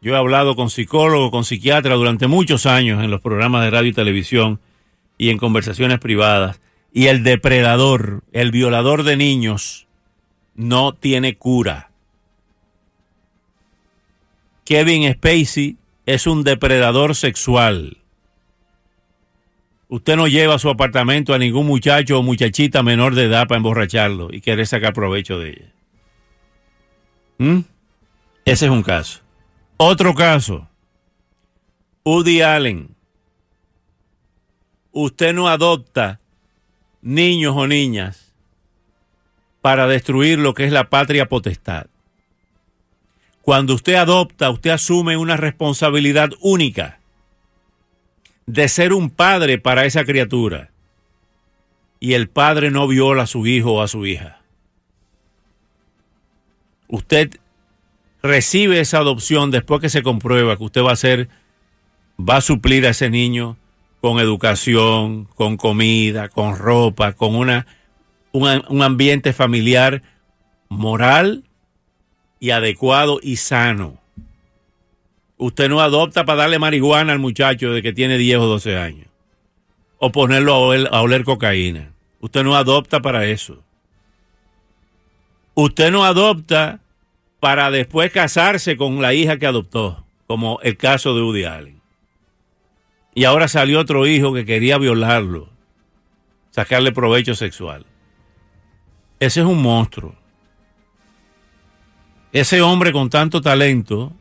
Yo 0.00 0.14
he 0.14 0.16
hablado 0.16 0.56
con 0.56 0.70
psicólogos, 0.70 1.30
con 1.30 1.44
psiquiatras 1.44 1.98
durante 1.98 2.26
muchos 2.26 2.64
años 2.64 3.02
en 3.02 3.10
los 3.10 3.20
programas 3.20 3.64
de 3.64 3.70
radio 3.70 3.90
y 3.90 3.92
televisión 3.92 4.60
y 5.18 5.30
en 5.30 5.38
conversaciones 5.38 5.98
privadas. 5.98 6.60
Y 6.92 7.08
el 7.08 7.22
depredador, 7.22 8.22
el 8.32 8.50
violador 8.50 9.02
de 9.02 9.16
niños, 9.16 9.86
no 10.54 10.94
tiene 10.94 11.36
cura. 11.36 11.89
Kevin 14.70 15.12
Spacey 15.14 15.78
es 16.06 16.28
un 16.28 16.44
depredador 16.44 17.16
sexual. 17.16 17.96
Usted 19.88 20.14
no 20.14 20.28
lleva 20.28 20.54
a 20.54 20.58
su 20.60 20.70
apartamento 20.70 21.34
a 21.34 21.38
ningún 21.38 21.66
muchacho 21.66 22.20
o 22.20 22.22
muchachita 22.22 22.84
menor 22.84 23.16
de 23.16 23.24
edad 23.24 23.48
para 23.48 23.56
emborracharlo 23.56 24.28
y 24.32 24.40
querer 24.40 24.68
sacar 24.68 24.92
provecho 24.92 25.40
de 25.40 25.50
ella. 25.50 25.72
¿Mm? 27.38 27.60
Ese 28.44 28.66
es 28.66 28.70
un 28.70 28.84
caso. 28.84 29.22
Otro 29.76 30.14
caso. 30.14 30.68
Woody 32.04 32.40
Allen. 32.40 32.94
Usted 34.92 35.34
no 35.34 35.48
adopta 35.48 36.20
niños 37.02 37.56
o 37.56 37.66
niñas 37.66 38.36
para 39.62 39.88
destruir 39.88 40.38
lo 40.38 40.54
que 40.54 40.62
es 40.62 40.70
la 40.70 40.88
patria 40.90 41.28
potestad. 41.28 41.88
Cuando 43.50 43.74
usted 43.74 43.94
adopta, 43.94 44.48
usted 44.50 44.70
asume 44.70 45.16
una 45.16 45.36
responsabilidad 45.36 46.30
única 46.40 47.00
de 48.46 48.68
ser 48.68 48.92
un 48.92 49.10
padre 49.10 49.58
para 49.58 49.86
esa 49.86 50.04
criatura. 50.04 50.70
Y 51.98 52.12
el 52.12 52.28
padre 52.28 52.70
no 52.70 52.86
viola 52.86 53.24
a 53.24 53.26
su 53.26 53.48
hijo 53.48 53.72
o 53.72 53.82
a 53.82 53.88
su 53.88 54.06
hija. 54.06 54.40
Usted 56.86 57.40
recibe 58.22 58.78
esa 58.78 58.98
adopción 58.98 59.50
después 59.50 59.80
que 59.80 59.90
se 59.90 60.04
comprueba 60.04 60.56
que 60.56 60.62
usted 60.62 60.84
va 60.84 60.92
a 60.92 60.96
ser, 60.96 61.28
va 62.20 62.36
a 62.36 62.42
suplir 62.42 62.86
a 62.86 62.90
ese 62.90 63.10
niño 63.10 63.56
con 64.00 64.20
educación, 64.20 65.24
con 65.24 65.56
comida, 65.56 66.28
con 66.28 66.56
ropa, 66.56 67.14
con 67.14 67.34
una, 67.34 67.66
un 68.30 68.82
ambiente 68.82 69.32
familiar 69.32 70.02
moral 70.68 71.42
y 72.40 72.50
adecuado 72.50 73.20
y 73.22 73.36
sano. 73.36 73.98
Usted 75.36 75.68
no 75.68 75.80
adopta 75.80 76.24
para 76.24 76.42
darle 76.42 76.58
marihuana 76.58 77.12
al 77.12 77.18
muchacho 77.18 77.70
de 77.70 77.82
que 77.82 77.92
tiene 77.92 78.18
10 78.18 78.38
o 78.38 78.46
12 78.46 78.76
años. 78.76 79.06
O 79.98 80.10
ponerlo 80.10 80.54
a 80.54 81.00
oler, 81.02 81.24
cocaína. 81.24 81.92
Usted 82.20 82.42
no 82.42 82.56
adopta 82.56 83.00
para 83.00 83.26
eso. 83.26 83.62
Usted 85.54 85.90
no 85.90 86.04
adopta 86.04 86.80
para 87.38 87.70
después 87.70 88.10
casarse 88.10 88.76
con 88.76 89.00
la 89.02 89.12
hija 89.14 89.38
que 89.38 89.46
adoptó, 89.46 90.04
como 90.26 90.58
el 90.62 90.76
caso 90.76 91.14
de 91.14 91.22
Woody 91.22 91.44
Allen. 91.44 91.80
Y 93.14 93.24
ahora 93.24 93.48
salió 93.48 93.80
otro 93.80 94.06
hijo 94.06 94.32
que 94.32 94.46
quería 94.46 94.78
violarlo, 94.78 95.50
sacarle 96.50 96.92
provecho 96.92 97.34
sexual. 97.34 97.84
Ese 99.18 99.40
es 99.40 99.46
un 99.46 99.60
monstruo. 99.60 100.19
Ese 102.32 102.62
hombre 102.62 102.92
con 102.92 103.10
tanto 103.10 103.40
talento 103.40 104.12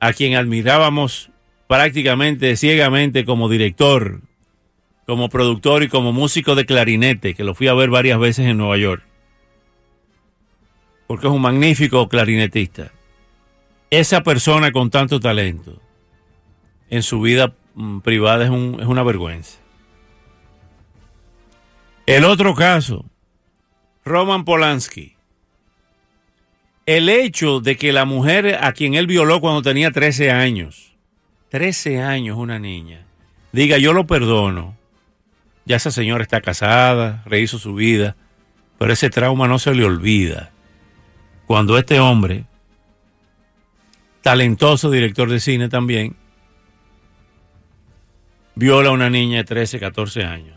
a 0.00 0.12
quien 0.12 0.34
admirábamos 0.34 1.30
prácticamente 1.68 2.56
ciegamente 2.56 3.24
como 3.24 3.48
director, 3.48 4.20
como 5.06 5.28
productor 5.28 5.84
y 5.84 5.88
como 5.88 6.12
músico 6.12 6.56
de 6.56 6.66
clarinete, 6.66 7.34
que 7.34 7.44
lo 7.44 7.54
fui 7.54 7.68
a 7.68 7.74
ver 7.74 7.88
varias 7.88 8.18
veces 8.18 8.46
en 8.46 8.58
Nueva 8.58 8.76
York, 8.78 9.04
porque 11.06 11.28
es 11.28 11.32
un 11.32 11.40
magnífico 11.40 12.08
clarinetista. 12.08 12.92
Esa 13.90 14.24
persona 14.24 14.72
con 14.72 14.90
tanto 14.90 15.20
talento 15.20 15.80
en 16.90 17.04
su 17.04 17.20
vida 17.20 17.54
mm, 17.74 18.00
privada 18.00 18.44
es, 18.44 18.50
es 18.50 18.86
una 18.86 19.04
vergüenza. 19.04 19.58
El 22.06 22.24
otro 22.24 22.56
caso, 22.56 23.04
Roman 24.04 24.44
Polanski 24.44 25.15
el 26.86 27.08
hecho 27.08 27.60
de 27.60 27.76
que 27.76 27.92
la 27.92 28.04
mujer 28.04 28.58
a 28.62 28.72
quien 28.72 28.94
él 28.94 29.08
violó 29.08 29.40
cuando 29.40 29.62
tenía 29.62 29.90
13 29.90 30.30
años, 30.30 30.94
13 31.50 32.00
años 32.00 32.38
una 32.38 32.60
niña, 32.60 33.04
diga 33.52 33.76
yo 33.78 33.92
lo 33.92 34.06
perdono, 34.06 34.76
ya 35.64 35.76
esa 35.76 35.90
señora 35.90 36.22
está 36.22 36.40
casada, 36.40 37.22
rehizo 37.26 37.58
su 37.58 37.74
vida, 37.74 38.16
pero 38.78 38.92
ese 38.92 39.10
trauma 39.10 39.48
no 39.48 39.58
se 39.58 39.74
le 39.74 39.84
olvida. 39.84 40.52
Cuando 41.46 41.76
este 41.76 41.98
hombre, 41.98 42.44
talentoso 44.22 44.90
director 44.90 45.28
de 45.28 45.40
cine 45.40 45.68
también, 45.68 46.14
viola 48.54 48.90
a 48.90 48.92
una 48.92 49.10
niña 49.10 49.38
de 49.38 49.44
13, 49.44 49.80
14 49.80 50.24
años. 50.24 50.56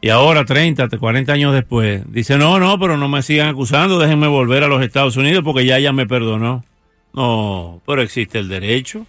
Y 0.00 0.10
ahora, 0.10 0.44
30, 0.44 0.88
40 0.88 1.32
años 1.32 1.52
después, 1.52 2.02
dice, 2.12 2.38
no, 2.38 2.60
no, 2.60 2.78
pero 2.78 2.96
no 2.96 3.08
me 3.08 3.22
sigan 3.22 3.48
acusando, 3.48 3.98
déjenme 3.98 4.28
volver 4.28 4.62
a 4.62 4.68
los 4.68 4.82
Estados 4.82 5.16
Unidos 5.16 5.42
porque 5.44 5.66
ya 5.66 5.78
ella 5.78 5.92
me 5.92 6.06
perdonó. 6.06 6.64
No, 7.12 7.82
pero 7.84 8.02
existe 8.02 8.38
el 8.38 8.48
derecho. 8.48 9.06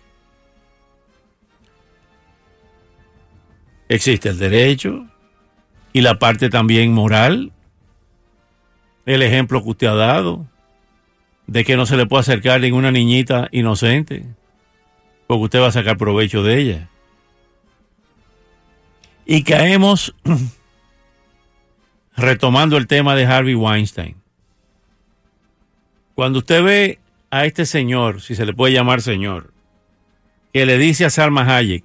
Existe 3.88 4.29
el 4.29 4.39
derecho 4.39 5.05
y 5.93 6.01
la 6.01 6.17
parte 6.17 6.50
también 6.50 6.93
moral. 6.93 7.51
El 9.05 9.22
ejemplo 9.22 9.63
que 9.63 9.69
usted 9.69 9.88
ha 9.88 9.96
dado 9.96 10.46
de 11.48 11.63
que 11.65 11.75
no 11.75 11.86
se 11.86 11.98
le 11.98 12.05
puede 12.05 12.22
acercar 12.22 12.62
ninguna 12.62 12.91
niñita 12.91 13.48
inocente 13.51 14.25
porque 15.29 15.43
usted 15.43 15.62
va 15.62 15.67
a 15.67 15.72
sacar 15.72 15.98
provecho 15.98 16.41
de 16.41 16.60
ella. 16.60 16.89
Y 19.27 19.43
caemos 19.43 20.15
retomando 22.20 22.78
el 22.78 22.88
tema 22.88 23.16
de 23.16 23.26
Harvey 23.26 23.56
Weinstein. 23.56 24.16
Cuando 26.16 26.40
usted 26.40 26.64
ve 26.64 27.00
a 27.32 27.46
este 27.46 27.66
señor, 27.66 28.22
si 28.22 28.36
se 28.36 28.46
le 28.46 28.54
puede 28.54 28.74
llamar 28.74 29.02
señor, 29.02 29.54
que 30.54 30.66
le 30.66 30.78
dice 30.78 31.06
a 31.06 31.10
Salma 31.10 31.44
Hayek, 31.44 31.84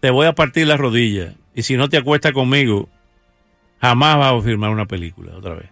te 0.00 0.10
voy 0.10 0.26
a 0.26 0.34
partir 0.34 0.66
la 0.66 0.76
rodilla 0.76 1.34
y 1.54 1.62
si 1.62 1.76
no 1.76 1.88
te 1.88 1.98
acuestas 1.98 2.32
conmigo, 2.32 2.88
jamás 3.80 4.18
vas 4.18 4.32
a 4.32 4.42
firmar 4.42 4.70
una 4.70 4.86
película 4.86 5.36
otra 5.36 5.54
vez. 5.54 5.70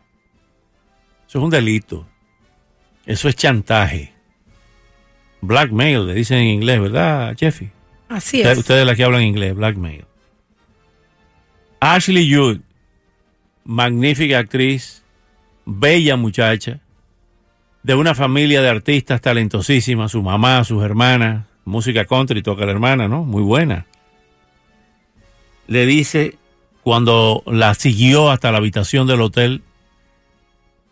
Eso 1.27 1.39
es 1.39 1.45
un 1.45 1.51
delito. 1.51 2.07
Eso 3.07 3.29
es 3.29 3.37
chantaje. 3.37 4.13
Blackmail, 5.41 6.07
le 6.07 6.15
dicen 6.15 6.39
en 6.39 6.49
inglés, 6.49 6.81
¿verdad, 6.81 7.37
Jeffy? 7.39 7.71
Así 8.09 8.41
es. 8.41 8.59
Ustedes 8.59 8.87
las 8.87 8.97
que 8.97 9.05
hablan 9.05 9.23
inglés, 9.23 9.55
blackmail. 9.55 10.05
Ashley 11.81 12.33
Judd, 12.33 12.61
magnífica 13.65 14.39
actriz, 14.39 15.03
bella 15.65 16.17
muchacha, 16.17 16.81
de 17.83 17.95
una 17.95 18.15
familia 18.15 18.63
de 18.63 18.69
artistas 18.69 19.21
talentosísimas, 19.21 20.13
su 20.13 20.23
mamá, 20.23 20.65
sus 20.65 20.83
hermanas, 20.83 21.47
música 21.65 22.05
country, 22.05 22.43
toca 22.43 22.65
la 22.65 22.73
hermana, 22.73 23.09
¿no? 23.09 23.25
Muy 23.25 23.43
buena. 23.43 23.87
Le 25.67 25.87
dice, 25.87 26.39
cuando 26.83 27.43
la 27.47 27.75
siguió 27.75 28.31
hasta 28.31 28.53
la 28.53 28.59
habitación 28.59 29.07
del 29.07 29.21
hotel, 29.21 29.63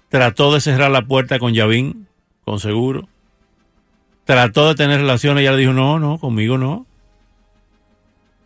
trató 0.09 0.53
de 0.53 0.61
cerrar 0.61 0.91
la 0.91 1.03
puerta 1.03 1.39
con 1.39 1.55
Yavín, 1.55 2.07
con 2.45 2.61
seguro. 2.61 3.09
Trató 4.25 4.69
de 4.69 4.75
tener 4.75 5.01
relaciones 5.01 5.43
ella 5.43 5.53
le 5.53 5.59
dijo, 5.59 5.73
no, 5.73 5.99
no, 5.99 6.19
conmigo 6.19 6.59
no. 6.59 6.87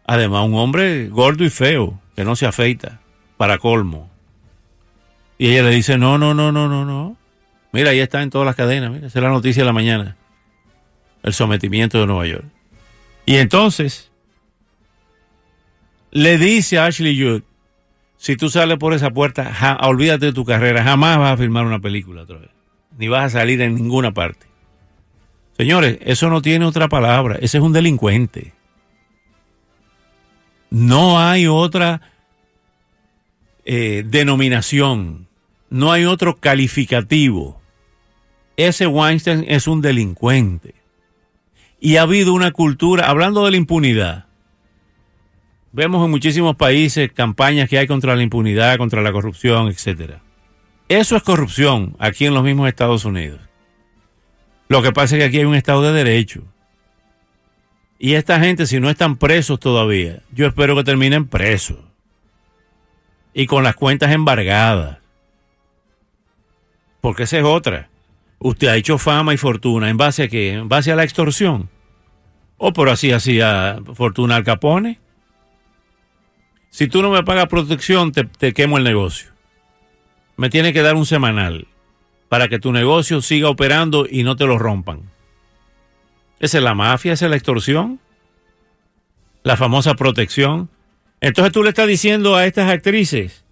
Además, 0.07 0.47
un 0.47 0.55
hombre 0.55 1.09
gordo 1.09 1.45
y 1.45 1.51
feo, 1.51 2.01
que 2.15 2.25
no 2.25 2.37
se 2.37 2.47
afeita, 2.47 3.01
para 3.37 3.59
colmo. 3.59 4.09
Y 5.39 5.51
ella 5.51 5.65
le 5.65 5.71
dice, 5.71 5.99
no, 5.99 6.19
no, 6.19 6.35
no, 6.35 6.53
no, 6.53 6.69
no, 6.69 6.85
no. 6.85 7.17
Mira, 7.73 7.91
ahí 7.91 8.01
está 8.01 8.23
en 8.23 8.31
todas 8.31 8.47
las 8.47 8.57
cadenas, 8.57 8.91
mira, 8.91 9.07
esa 9.07 9.19
es 9.19 9.23
la 9.23 9.29
noticia 9.29 9.63
de 9.63 9.67
la 9.67 9.73
mañana. 9.73 10.17
El 11.23 11.35
sometimiento 11.35 12.01
de 12.01 12.07
Nueva 12.07 12.27
York. 12.27 12.47
Y 13.27 13.37
entonces, 13.37 14.11
le 16.11 16.39
dice 16.39 16.79
a 16.79 16.87
Ashley 16.87 17.21
Judd, 17.21 17.43
si 18.17 18.37
tú 18.37 18.49
sales 18.49 18.79
por 18.79 18.95
esa 18.95 19.11
puerta, 19.11 19.79
olvídate 19.83 20.27
de 20.27 20.33
tu 20.33 20.45
carrera, 20.45 20.83
jamás 20.83 21.19
vas 21.19 21.35
a 21.35 21.37
filmar 21.37 21.67
una 21.67 21.81
película 21.81 22.23
otra 22.23 22.39
vez. 22.39 22.51
Ni 22.97 23.09
vas 23.09 23.25
a 23.25 23.41
salir 23.41 23.61
en 23.61 23.75
ninguna 23.75 24.13
parte. 24.13 24.47
Señores, 25.57 25.99
eso 26.03 26.29
no 26.29 26.43
tiene 26.43 26.65
otra 26.65 26.89
palabra, 26.89 27.37
ese 27.41 27.59
es 27.59 27.65
un 27.65 27.73
delincuente. 27.73 28.53
No 30.71 31.21
hay 31.21 31.47
otra 31.47 32.01
eh, 33.65 34.05
denominación, 34.07 35.26
no 35.71 35.93
hay 35.93 36.05
otro 36.05 36.37
calificativo. 36.37 37.61
Ese 38.57 38.87
Weinstein 38.87 39.45
es 39.49 39.67
un 39.67 39.81
delincuente. 39.81 40.75
Y 41.79 41.97
ha 41.97 42.03
habido 42.03 42.33
una 42.33 42.53
cultura, 42.53 43.09
hablando 43.09 43.45
de 43.45 43.51
la 43.51 43.57
impunidad, 43.59 44.27
vemos 45.73 46.05
en 46.05 46.11
muchísimos 46.11 46.57
países 46.57 47.13
campañas 47.13 47.69
que 47.69 47.79
hay 47.79 47.87
contra 47.87 48.17
la 48.17 48.23
impunidad, 48.23 48.79
contra 48.79 49.03
la 49.03 49.13
corrupción, 49.13 49.69
etcétera. 49.69 50.23
Eso 50.89 51.17
es 51.17 51.23
corrupción 51.23 51.97
aquí 51.99 52.27
en 52.27 52.35
los 52.35 52.45
mismos 52.45 52.69
Estados 52.69 53.05
Unidos. 53.05 53.41
Lo 54.69 54.83
que 54.83 54.93
pasa 54.93 55.17
es 55.17 55.21
que 55.21 55.27
aquí 55.27 55.39
hay 55.39 55.45
un 55.45 55.55
Estado 55.55 55.83
de 55.83 55.93
Derecho. 55.93 56.43
Y 57.99 58.15
esta 58.15 58.41
gente, 58.41 58.67
si 58.67 58.81
no 58.81 58.91
están 58.91 59.17
presos 59.17 59.59
todavía, 59.61 60.23
yo 60.33 60.47
espero 60.47 60.77
que 60.77 60.85
terminen 60.85 61.27
presos. 61.27 61.79
Y 63.35 63.47
con 63.47 63.65
las 63.65 63.75
cuentas 63.75 64.13
embargadas. 64.13 64.99
Porque 67.07 67.23
esa 67.23 67.39
es 67.39 67.45
otra. 67.45 67.89
Usted 68.41 68.67
ha 68.67 68.75
hecho 68.75 68.99
fama 68.99 69.33
y 69.33 69.37
fortuna. 69.37 69.89
¿En 69.91 69.97
base 69.97 70.25
a 70.25 70.29
qué? 70.29 70.55
¿En 70.55 70.69
base 70.69 70.91
a 70.91 70.97
la 70.97 71.05
extorsión? 71.05 71.71
¿O 72.57 72.73
por 72.73 72.89
así 72.89 73.13
hacía 73.13 73.79
fortuna 73.95 74.35
al 74.35 74.43
Capone? 74.43 74.99
Si 76.69 76.89
tú 76.89 77.03
no 77.03 77.13
me 77.13 77.23
pagas 77.23 77.47
protección, 77.47 78.11
te, 78.11 78.25
te 78.25 78.53
quemo 78.53 78.77
el 78.77 78.83
negocio. 78.83 79.31
Me 80.37 80.51
tiene 80.51 80.73
que 80.73 80.83
dar 80.83 80.97
un 80.97 81.07
semanal 81.07 81.69
para 82.29 82.49
que 82.49 82.59
tu 82.59 82.73
negocio 82.73 83.23
siga 83.23 83.51
operando 83.51 84.09
y 84.11 84.25
no 84.25 84.35
te 84.35 84.47
lo 84.47 84.59
rompan. 84.59 85.03
Esa 86.41 86.59
es 86.59 86.65
la 86.65 86.75
mafia, 86.75 87.13
esa 87.13 87.27
es 87.27 87.31
la 87.31 87.37
extorsión, 87.37 88.01
la 89.45 89.57
famosa 89.57 89.95
protección. 89.95 90.71
Entonces 91.21 91.53
tú 91.53 91.63
le 91.63 91.69
estás 91.69 91.87
diciendo 91.87 92.35
a 92.35 92.47
estas 92.47 92.69
actrices, 92.69 93.46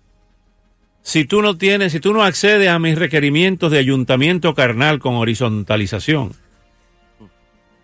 si 1.04 1.26
tú 1.26 1.42
no 1.42 1.58
tienes, 1.58 1.92
si 1.92 2.00
tú 2.00 2.14
no 2.14 2.22
accedes 2.24 2.70
a 2.70 2.78
mis 2.78 2.98
requerimientos 2.98 3.70
de 3.70 3.78
ayuntamiento 3.78 4.54
carnal 4.54 5.00
con 5.00 5.16
horizontalización, 5.16 6.32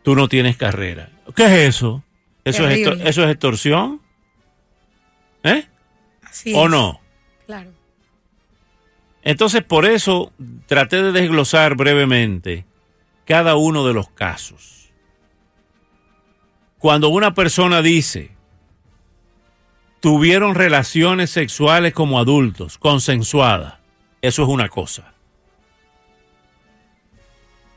tú 0.03 0.17
no 0.17 0.27
tienes 0.27 0.57
carrera. 0.57 1.11
¿Qué 1.37 1.45
es 1.45 1.77
eso? 1.77 2.03
¿Eso, 2.45 2.67
es, 2.67 2.89
eso 3.05 3.23
es 3.23 3.31
extorsión? 3.31 4.01
¿Eh? 5.43 5.67
Así 6.23 6.55
¿O 6.57 6.67
no? 6.71 7.03
Claro. 7.45 7.71
Entonces, 9.23 9.63
por 9.65 9.85
eso 9.85 10.33
traté 10.67 11.03
de 11.03 11.13
desglosar 11.13 11.75
brevemente 11.75 12.65
cada 13.27 13.55
uno 13.55 13.87
de 13.87 13.93
los 13.93 14.09
casos. 14.09 14.91
Cuando 16.79 17.11
una 17.11 17.35
persona 17.35 17.83
dice, 17.83 18.31
tuvieron 20.01 20.55
relaciones 20.55 21.31
sexuales 21.31 21.93
como 21.93 22.19
adultos, 22.19 22.79
consensuadas, 22.79 23.75
eso 24.23 24.43
es 24.43 24.49
una 24.49 24.69
cosa. 24.69 25.13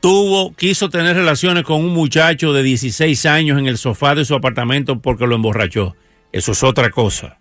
Tuvo, 0.00 0.54
quiso 0.54 0.90
tener 0.90 1.16
relaciones 1.16 1.64
con 1.64 1.82
un 1.82 1.94
muchacho 1.94 2.52
de 2.52 2.62
16 2.62 3.24
años 3.26 3.58
en 3.58 3.66
el 3.66 3.78
sofá 3.78 4.14
de 4.14 4.24
su 4.24 4.34
apartamento 4.34 5.00
porque 5.00 5.26
lo 5.26 5.36
emborrachó, 5.36 5.96
eso 6.32 6.52
es 6.52 6.62
otra 6.62 6.90
cosa. 6.90 7.38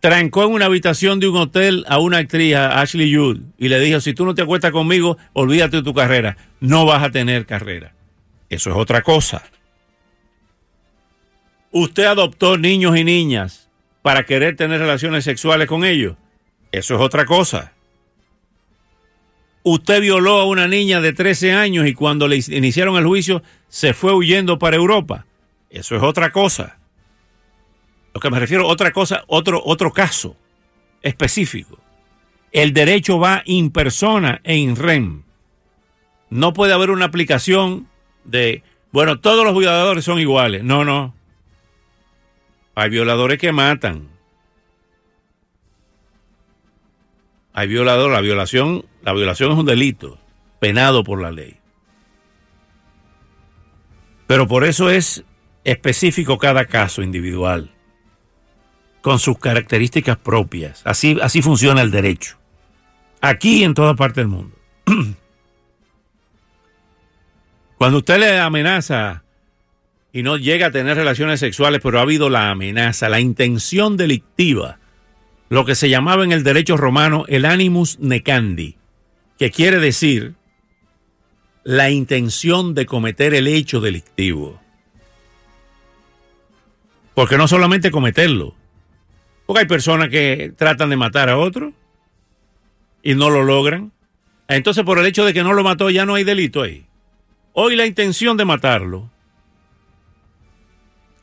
Trancó 0.00 0.44
en 0.44 0.52
una 0.52 0.66
habitación 0.66 1.20
de 1.20 1.28
un 1.28 1.36
hotel 1.36 1.84
a 1.88 1.98
una 1.98 2.18
actriz, 2.18 2.54
Ashley 2.54 3.14
Judd, 3.14 3.40
y 3.58 3.68
le 3.68 3.80
dijo, 3.80 4.00
si 4.00 4.12
tú 4.12 4.26
no 4.26 4.34
te 4.34 4.42
acuestas 4.42 4.72
conmigo, 4.72 5.16
olvídate 5.32 5.78
de 5.78 5.82
tu 5.82 5.94
carrera, 5.94 6.36
no 6.60 6.84
vas 6.84 7.02
a 7.02 7.10
tener 7.10 7.46
carrera. 7.46 7.94
Eso 8.48 8.70
es 8.70 8.76
otra 8.76 9.02
cosa. 9.02 9.42
Usted 11.78 12.04
adoptó 12.04 12.56
niños 12.56 12.96
y 12.96 13.04
niñas 13.04 13.68
para 14.00 14.24
querer 14.24 14.56
tener 14.56 14.80
relaciones 14.80 15.24
sexuales 15.24 15.68
con 15.68 15.84
ellos. 15.84 16.16
Eso 16.72 16.94
es 16.94 17.02
otra 17.02 17.26
cosa. 17.26 17.74
Usted 19.62 20.00
violó 20.00 20.40
a 20.40 20.46
una 20.46 20.68
niña 20.68 21.02
de 21.02 21.12
13 21.12 21.52
años 21.52 21.86
y 21.86 21.92
cuando 21.92 22.28
le 22.28 22.36
iniciaron 22.48 22.96
el 22.96 23.04
juicio 23.04 23.42
se 23.68 23.92
fue 23.92 24.14
huyendo 24.14 24.58
para 24.58 24.76
Europa. 24.76 25.26
Eso 25.68 25.94
es 25.96 26.02
otra 26.02 26.32
cosa. 26.32 26.78
Lo 28.14 28.22
que 28.22 28.30
me 28.30 28.40
refiero, 28.40 28.66
otra 28.66 28.90
cosa, 28.90 29.24
otro, 29.26 29.60
otro 29.62 29.92
caso 29.92 30.34
específico. 31.02 31.78
El 32.52 32.72
derecho 32.72 33.18
va 33.18 33.42
in 33.44 33.70
persona 33.70 34.40
e 34.44 34.56
in 34.56 34.76
rem. 34.76 35.24
No 36.30 36.54
puede 36.54 36.72
haber 36.72 36.90
una 36.90 37.04
aplicación 37.04 37.86
de, 38.24 38.62
bueno, 38.92 39.20
todos 39.20 39.44
los 39.44 39.54
violadores 39.54 40.06
son 40.06 40.18
iguales. 40.18 40.64
No, 40.64 40.82
no. 40.82 41.14
Hay 42.76 42.90
violadores 42.90 43.38
que 43.38 43.52
matan. 43.52 44.10
Hay 47.54 47.68
violadores. 47.68 48.14
La 48.14 48.20
violación, 48.20 48.84
la 49.02 49.14
violación 49.14 49.50
es 49.52 49.58
un 49.58 49.64
delito 49.64 50.18
penado 50.60 51.02
por 51.02 51.22
la 51.22 51.30
ley. 51.30 51.56
Pero 54.26 54.46
por 54.46 54.64
eso 54.64 54.90
es 54.90 55.24
específico 55.64 56.36
cada 56.36 56.66
caso 56.66 57.00
individual, 57.02 57.70
con 59.00 59.18
sus 59.18 59.38
características 59.38 60.18
propias. 60.18 60.82
Así, 60.84 61.16
así 61.22 61.40
funciona 61.40 61.80
el 61.80 61.90
derecho. 61.90 62.36
Aquí 63.22 63.60
y 63.60 63.64
en 63.64 63.72
toda 63.72 63.94
parte 63.94 64.20
del 64.20 64.28
mundo. 64.28 64.54
Cuando 67.78 67.98
usted 67.98 68.18
le 68.18 68.38
amenaza 68.38 69.22
y 70.12 70.22
no 70.22 70.36
llega 70.36 70.68
a 70.68 70.70
tener 70.70 70.96
relaciones 70.96 71.40
sexuales, 71.40 71.80
pero 71.82 71.98
ha 71.98 72.02
habido 72.02 72.30
la 72.30 72.50
amenaza, 72.50 73.08
la 73.08 73.20
intención 73.20 73.96
delictiva, 73.96 74.78
lo 75.48 75.64
que 75.64 75.74
se 75.74 75.88
llamaba 75.88 76.24
en 76.24 76.32
el 76.32 76.42
derecho 76.42 76.76
romano 76.76 77.24
el 77.28 77.44
animus 77.44 77.98
necandi, 78.00 78.76
que 79.38 79.50
quiere 79.50 79.78
decir 79.78 80.34
la 81.64 81.90
intención 81.90 82.74
de 82.74 82.86
cometer 82.86 83.34
el 83.34 83.46
hecho 83.46 83.80
delictivo. 83.80 84.60
Porque 87.14 87.36
no 87.36 87.48
solamente 87.48 87.90
cometerlo, 87.90 88.54
porque 89.46 89.60
hay 89.60 89.66
personas 89.66 90.08
que 90.08 90.52
tratan 90.56 90.90
de 90.90 90.96
matar 90.96 91.28
a 91.28 91.38
otro 91.38 91.72
y 93.02 93.14
no 93.14 93.30
lo 93.30 93.42
logran. 93.44 93.92
Entonces 94.48 94.84
por 94.84 94.98
el 94.98 95.06
hecho 95.06 95.24
de 95.24 95.32
que 95.32 95.42
no 95.42 95.52
lo 95.52 95.62
mató 95.62 95.90
ya 95.90 96.04
no 96.04 96.14
hay 96.14 96.24
delito 96.24 96.62
ahí. 96.62 96.86
Hoy 97.52 97.76
la 97.76 97.86
intención 97.86 98.36
de 98.36 98.44
matarlo, 98.44 99.10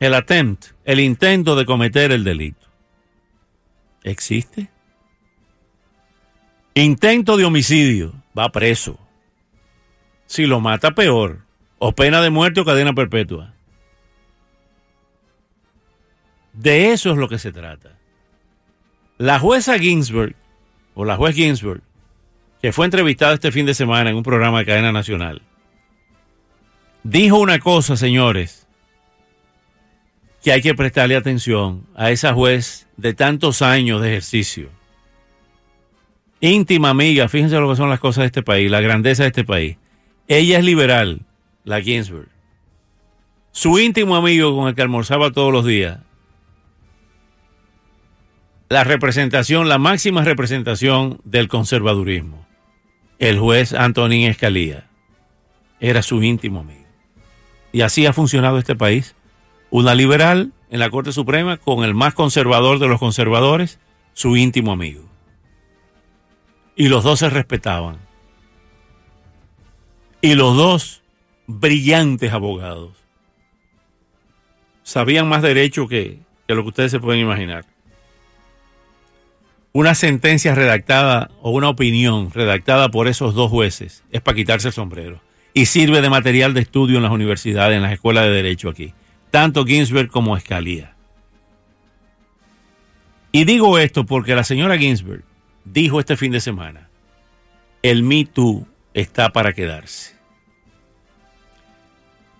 el 0.04 0.14
attempt, 0.14 0.66
el 0.84 1.00
intento 1.00 1.56
de 1.56 1.64
cometer 1.64 2.12
el 2.12 2.24
delito, 2.24 2.66
¿existe? 4.02 4.70
Intento 6.74 7.36
de 7.36 7.44
homicidio, 7.44 8.12
va 8.36 8.50
preso. 8.50 8.98
Si 10.26 10.44
lo 10.44 10.60
mata, 10.60 10.90
peor. 10.90 11.44
O 11.78 11.92
pena 11.92 12.20
de 12.20 12.30
muerte 12.30 12.60
o 12.60 12.64
cadena 12.64 12.92
perpetua. 12.92 13.54
De 16.52 16.92
eso 16.92 17.10
es 17.10 17.16
lo 17.16 17.28
que 17.28 17.38
se 17.38 17.52
trata. 17.52 17.98
La 19.18 19.38
jueza 19.38 19.78
Ginsburg, 19.78 20.34
o 20.94 21.04
la 21.04 21.16
juez 21.16 21.34
Ginsburg, 21.34 21.82
que 22.60 22.72
fue 22.72 22.84
entrevistada 22.84 23.34
este 23.34 23.52
fin 23.52 23.66
de 23.66 23.74
semana 23.74 24.10
en 24.10 24.16
un 24.16 24.22
programa 24.22 24.58
de 24.58 24.66
cadena 24.66 24.92
nacional, 24.92 25.42
dijo 27.02 27.38
una 27.38 27.58
cosa, 27.58 27.96
señores, 27.96 28.63
que 30.44 30.52
hay 30.52 30.60
que 30.60 30.74
prestarle 30.74 31.16
atención 31.16 31.86
a 31.96 32.10
esa 32.10 32.34
juez 32.34 32.86
de 32.98 33.14
tantos 33.14 33.62
años 33.62 34.02
de 34.02 34.10
ejercicio. 34.10 34.68
Íntima 36.38 36.90
amiga, 36.90 37.30
fíjense 37.30 37.58
lo 37.58 37.70
que 37.70 37.76
son 37.76 37.88
las 37.88 37.98
cosas 37.98 38.22
de 38.22 38.26
este 38.26 38.42
país, 38.42 38.70
la 38.70 38.82
grandeza 38.82 39.22
de 39.22 39.28
este 39.28 39.44
país. 39.44 39.78
Ella 40.28 40.58
es 40.58 40.64
liberal, 40.64 41.22
la 41.64 41.80
Ginsburg. 41.80 42.28
Su 43.52 43.78
íntimo 43.78 44.16
amigo 44.16 44.54
con 44.54 44.68
el 44.68 44.74
que 44.74 44.82
almorzaba 44.82 45.30
todos 45.30 45.50
los 45.50 45.64
días. 45.64 46.00
La 48.68 48.84
representación, 48.84 49.70
la 49.70 49.78
máxima 49.78 50.24
representación 50.24 51.20
del 51.24 51.48
conservadurismo. 51.48 52.46
El 53.18 53.38
juez 53.38 53.72
Antonín 53.72 54.28
Escalía. 54.28 54.90
Era 55.80 56.02
su 56.02 56.22
íntimo 56.22 56.60
amigo. 56.60 56.84
Y 57.72 57.80
así 57.80 58.04
ha 58.04 58.12
funcionado 58.12 58.58
este 58.58 58.76
país 58.76 59.16
una 59.76 59.96
liberal 59.96 60.52
en 60.70 60.78
la 60.78 60.88
Corte 60.88 61.10
Suprema 61.10 61.56
con 61.56 61.82
el 61.82 61.94
más 61.94 62.14
conservador 62.14 62.78
de 62.78 62.86
los 62.86 63.00
conservadores, 63.00 63.80
su 64.12 64.36
íntimo 64.36 64.70
amigo. 64.70 65.02
Y 66.76 66.86
los 66.86 67.02
dos 67.02 67.18
se 67.18 67.28
respetaban. 67.28 67.96
Y 70.20 70.36
los 70.36 70.56
dos 70.56 71.02
brillantes 71.48 72.32
abogados. 72.32 72.92
Sabían 74.84 75.28
más 75.28 75.42
derecho 75.42 75.88
que, 75.88 76.20
lo 76.46 76.62
que 76.62 76.68
ustedes 76.68 76.92
se 76.92 77.00
pueden 77.00 77.22
imaginar. 77.22 77.64
Una 79.72 79.96
sentencia 79.96 80.54
redactada 80.54 81.32
o 81.42 81.50
una 81.50 81.68
opinión 81.68 82.30
redactada 82.30 82.90
por 82.90 83.08
esos 83.08 83.34
dos 83.34 83.50
jueces 83.50 84.04
es 84.12 84.20
para 84.20 84.36
quitarse 84.36 84.68
el 84.68 84.74
sombrero 84.74 85.20
y 85.52 85.66
sirve 85.66 86.00
de 86.00 86.10
material 86.10 86.54
de 86.54 86.60
estudio 86.60 86.98
en 86.98 87.02
las 87.02 87.10
universidades, 87.10 87.74
en 87.74 87.82
las 87.82 87.92
escuelas 87.92 88.26
de 88.26 88.30
derecho 88.30 88.68
aquí 88.68 88.94
tanto 89.34 89.64
Ginsberg 89.64 90.10
como 90.10 90.36
Escalía. 90.36 90.94
Y 93.32 93.44
digo 93.44 93.80
esto 93.80 94.06
porque 94.06 94.36
la 94.36 94.44
señora 94.44 94.78
Ginsberg 94.78 95.24
dijo 95.64 95.98
este 95.98 96.16
fin 96.16 96.30
de 96.30 96.38
semana, 96.38 96.88
el 97.82 98.04
Me 98.04 98.26
Too 98.26 98.64
está 98.94 99.30
para 99.30 99.52
quedarse. 99.52 100.14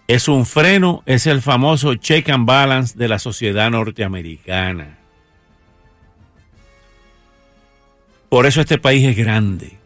Es 0.07 0.29
un 0.29 0.47
freno, 0.47 1.03
es 1.05 1.27
el 1.27 1.43
famoso 1.43 1.97
check 1.97 2.29
and 2.29 2.47
balance 2.47 2.97
de 2.97 3.09
la 3.09 3.19
sociedad 3.19 3.73
norteamericana. 3.73 4.97
Por 8.29 8.47
eso 8.47 8.61
este 8.61 8.79
país 8.79 9.05
es 9.05 9.17
grande. 9.17 9.79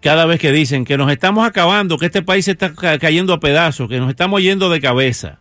Cada 0.00 0.24
vez 0.24 0.40
que 0.40 0.50
dicen 0.50 0.86
que 0.86 0.96
nos 0.96 1.12
estamos 1.12 1.46
acabando, 1.46 1.98
que 1.98 2.06
este 2.06 2.22
país 2.22 2.46
se 2.46 2.52
está 2.52 2.72
cayendo 2.98 3.34
a 3.34 3.40
pedazos, 3.40 3.86
que 3.86 4.00
nos 4.00 4.08
estamos 4.08 4.40
yendo 4.40 4.70
de 4.70 4.80
cabeza, 4.80 5.40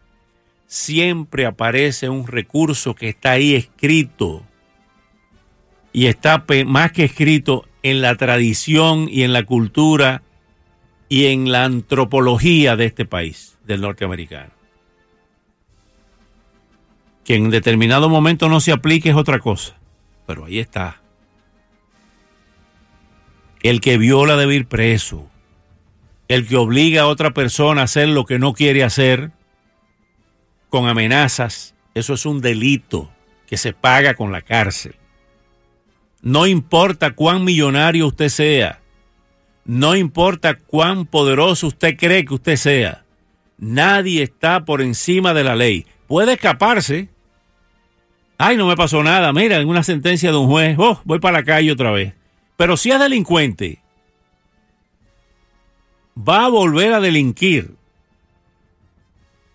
siempre 0.74 1.46
aparece 1.46 2.10
un 2.10 2.26
recurso 2.26 2.96
que 2.96 3.10
está 3.10 3.34
ahí 3.34 3.54
escrito 3.54 4.44
y 5.92 6.08
está 6.08 6.46
más 6.66 6.92
que 6.92 7.04
escrito 7.04 7.68
en 7.84 8.02
la 8.02 8.16
tradición 8.16 9.08
y 9.08 9.22
en 9.22 9.34
la 9.34 9.44
cultura 9.44 10.24
y 11.10 11.28
en 11.28 11.52
la 11.52 11.66
antropología 11.66 12.76
de 12.76 12.86
este 12.86 13.06
país, 13.06 13.60
del 13.68 13.82
norteamericano. 13.82 14.52
Que 17.24 17.36
en 17.36 17.52
determinado 17.52 18.10
momento 18.10 18.50
no 18.50 18.60
se 18.60 18.72
aplique 18.72 19.10
es 19.10 19.16
otra 19.16 19.38
cosa, 19.38 19.76
pero 20.26 20.46
ahí 20.46 20.58
está. 20.58 21.02
El 23.62 23.80
que 23.80 24.00
viola 24.00 24.38
debe 24.38 24.56
ir 24.56 24.66
preso. 24.66 25.30
El 26.28 26.48
que 26.48 26.58
obliga 26.58 27.04
a 27.04 27.08
otra 27.08 27.32
persona 27.32 27.82
a 27.82 27.84
hacer 27.84 28.10
lo 28.10 28.26
que 28.26 28.40
no 28.40 28.54
quiere 28.54 28.84
hacer 28.84 29.32
con 30.74 30.90
amenazas, 30.90 31.76
eso 31.94 32.16
es 32.16 32.26
un 32.26 32.42
delito 32.42 33.12
que 33.46 33.58
se 33.58 33.74
paga 33.74 34.16
con 34.16 34.32
la 34.32 34.42
cárcel. 34.42 34.96
No 36.24 36.48
importa 36.48 37.12
cuán 37.12 37.44
millonario 37.44 38.08
usted 38.08 38.30
sea, 38.30 38.80
no 39.66 39.96
importa 39.96 40.58
cuán 40.58 41.06
poderoso 41.06 41.68
usted 41.68 41.96
cree 41.96 42.26
que 42.26 42.34
usted 42.34 42.56
sea, 42.56 43.06
nadie 43.60 44.24
está 44.24 44.66
por 44.66 44.82
encima 44.82 45.36
de 45.36 45.44
la 45.44 45.56
ley. 45.56 45.86
Puede 46.08 46.34
escaparse. 46.34 47.08
Ay, 48.40 48.58
no 48.58 48.66
me 48.66 48.76
pasó 48.76 49.04
nada. 49.04 49.32
Mira, 49.32 49.58
en 49.58 49.70
una 49.70 49.84
sentencia 49.84 50.32
de 50.32 50.38
un 50.38 50.48
juez, 50.48 50.76
oh, 50.80 51.00
voy 51.06 51.20
para 51.20 51.38
la 51.38 51.44
calle 51.44 51.72
otra 51.72 51.92
vez. 51.92 52.16
Pero 52.58 52.78
si 52.78 52.90
es 52.90 53.00
delincuente, 53.00 53.84
va 56.18 56.46
a 56.46 56.50
volver 56.50 56.94
a 56.94 57.00
delinquir. 57.00 57.76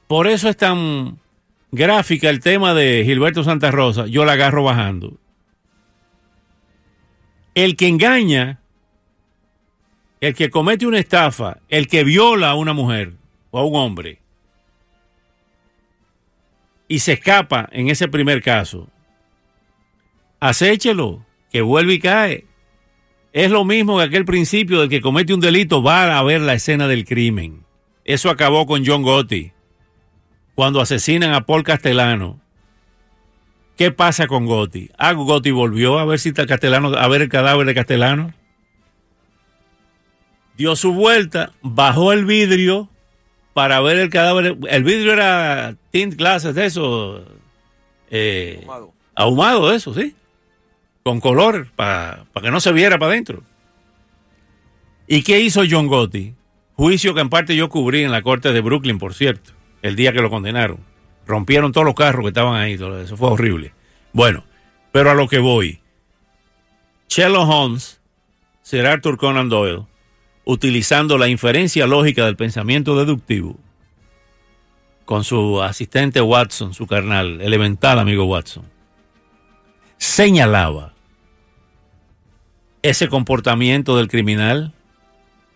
Por 0.09 0.27
eso 0.27 0.49
es 0.49 0.57
tan 0.57 1.19
gráfica 1.71 2.31
el 2.31 2.41
tema 2.41 2.75
de 2.75 3.05
Gilberto 3.05 3.45
Santa 3.45 3.71
Rosa. 3.71 4.07
Yo 4.07 4.25
la 4.25 4.33
agarro 4.33 4.65
bajando. 4.65 5.19
El 7.55 7.77
que 7.77 7.89
engaña, 7.89 8.61
el 10.21 10.35
que 10.35 10.51
comete 10.51 10.87
una 10.87 10.99
estafa, 10.99 11.59
el 11.69 11.87
que 11.89 12.05
viola 12.05 12.51
a 12.51 12.55
una 12.55 12.73
mujer 12.73 13.13
o 13.51 13.59
a 13.59 13.65
un 13.67 13.77
hombre 13.77 14.21
y 16.89 17.01
se 17.01 17.13
escapa 17.13 17.69
en 17.71 17.91
ese 17.91 18.09
primer 18.09 18.43
caso, 18.43 18.89
acéchelo, 20.41 21.25
que 21.53 21.61
vuelve 21.61 21.95
y 21.95 21.99
cae. 21.99 22.47
Es 23.35 23.51
lo 23.51 23.65
mismo 23.65 23.99
que 23.99 24.05
aquel 24.05 24.25
principio 24.25 24.81
del 24.81 24.89
que 24.89 25.03
comete 25.03 25.35
un 25.35 25.41
delito 25.41 25.83
va 25.83 26.19
a 26.19 26.23
ver 26.23 26.41
la 26.41 26.55
escena 26.55 26.89
del 26.89 27.05
crimen. 27.05 27.65
Eso 28.05 28.31
acabó 28.31 28.67
con 28.67 28.87
John 28.87 29.03
Gotti 29.03 29.53
cuando 30.59 30.81
asesinan 30.81 31.35
a 31.35 31.47
Paul 31.47 31.63
Castellano. 31.63 32.41
¿Qué 33.77 33.93
pasa 33.93 34.27
con 34.27 34.45
Gotti? 34.45 34.91
Ah, 34.99 35.13
Gotti 35.13 35.53
volvió 35.53 36.01
a 36.01 36.05
ver 36.05 36.19
si 36.19 36.31
está 36.31 36.49
Castellano, 36.49 36.97
a 36.97 37.07
ver 37.07 37.23
el 37.23 37.29
cadáver 37.29 37.65
de 37.65 37.77
Castellano. 37.77 38.35
Dio 40.57 40.75
su 40.75 40.95
vuelta, 40.95 41.53
bajó 41.63 42.13
el 42.13 42.25
vidrio 42.25 42.89
para 43.55 43.81
ver 43.83 43.99
el 44.01 44.11
cadáver. 44.11 44.59
El 44.69 44.83
vidrio 44.83 45.13
era 45.13 45.77
tint 45.93 46.17
glasses 46.17 46.57
de 46.57 46.67
eso. 46.67 47.25
Eh, 48.11 48.59
ahumado. 48.63 48.93
ahumado 49.15 49.69
de 49.69 49.77
eso, 49.77 49.95
sí. 49.95 50.17
Con 51.05 51.21
color, 51.21 51.69
para 51.77 52.25
que 52.43 52.51
no 52.51 52.59
se 52.59 52.73
viera 52.73 52.99
para 52.99 53.13
adentro. 53.13 53.45
¿Y 55.07 55.23
qué 55.23 55.39
hizo 55.39 55.63
John 55.71 55.87
Gotti? 55.87 56.35
Juicio 56.75 57.15
que 57.15 57.21
en 57.21 57.29
parte 57.29 57.55
yo 57.55 57.69
cubrí 57.69 58.03
en 58.03 58.11
la 58.11 58.23
corte 58.23 58.53
de 58.53 58.61
Brooklyn, 58.61 58.99
por 58.99 59.15
cierto 59.15 59.53
el 59.83 59.97
día 59.97 60.13
que 60.13 60.23
lo 60.23 60.31
condenaron. 60.31 60.79
Rompieron 61.27 61.73
todos 61.73 61.85
los 61.85 61.95
carros 61.95 62.23
que 62.23 62.29
estaban 62.29 62.57
ahí, 62.61 62.79
todo 62.79 63.01
eso 63.01 63.17
fue 63.17 63.31
horrible. 63.31 63.73
Bueno, 64.13 64.45
pero 64.93 65.11
a 65.11 65.15
lo 65.15 65.29
que 65.29 65.39
voy. 65.39 65.81
Sherlock 67.09 67.49
Holmes, 67.49 68.01
Sir 68.63 68.87
Arthur 68.87 69.17
Conan 69.17 69.49
Doyle, 69.49 69.85
utilizando 70.45 71.19
la 71.19 71.29
inferencia 71.29 71.87
lógica 71.87 72.25
del 72.25 72.37
pensamiento 72.37 72.97
deductivo, 72.97 73.57
con 75.05 75.25
su 75.25 75.63
asistente 75.63 76.21
Watson, 76.21 76.75
su 76.75 76.87
carnal, 76.87 77.41
elemental 77.41 77.99
amigo 77.99 78.25
Watson, 78.25 78.65
señalaba 79.97 80.95
ese 82.83 83.09
comportamiento 83.09 83.97
del 83.97 84.09
criminal, 84.09 84.73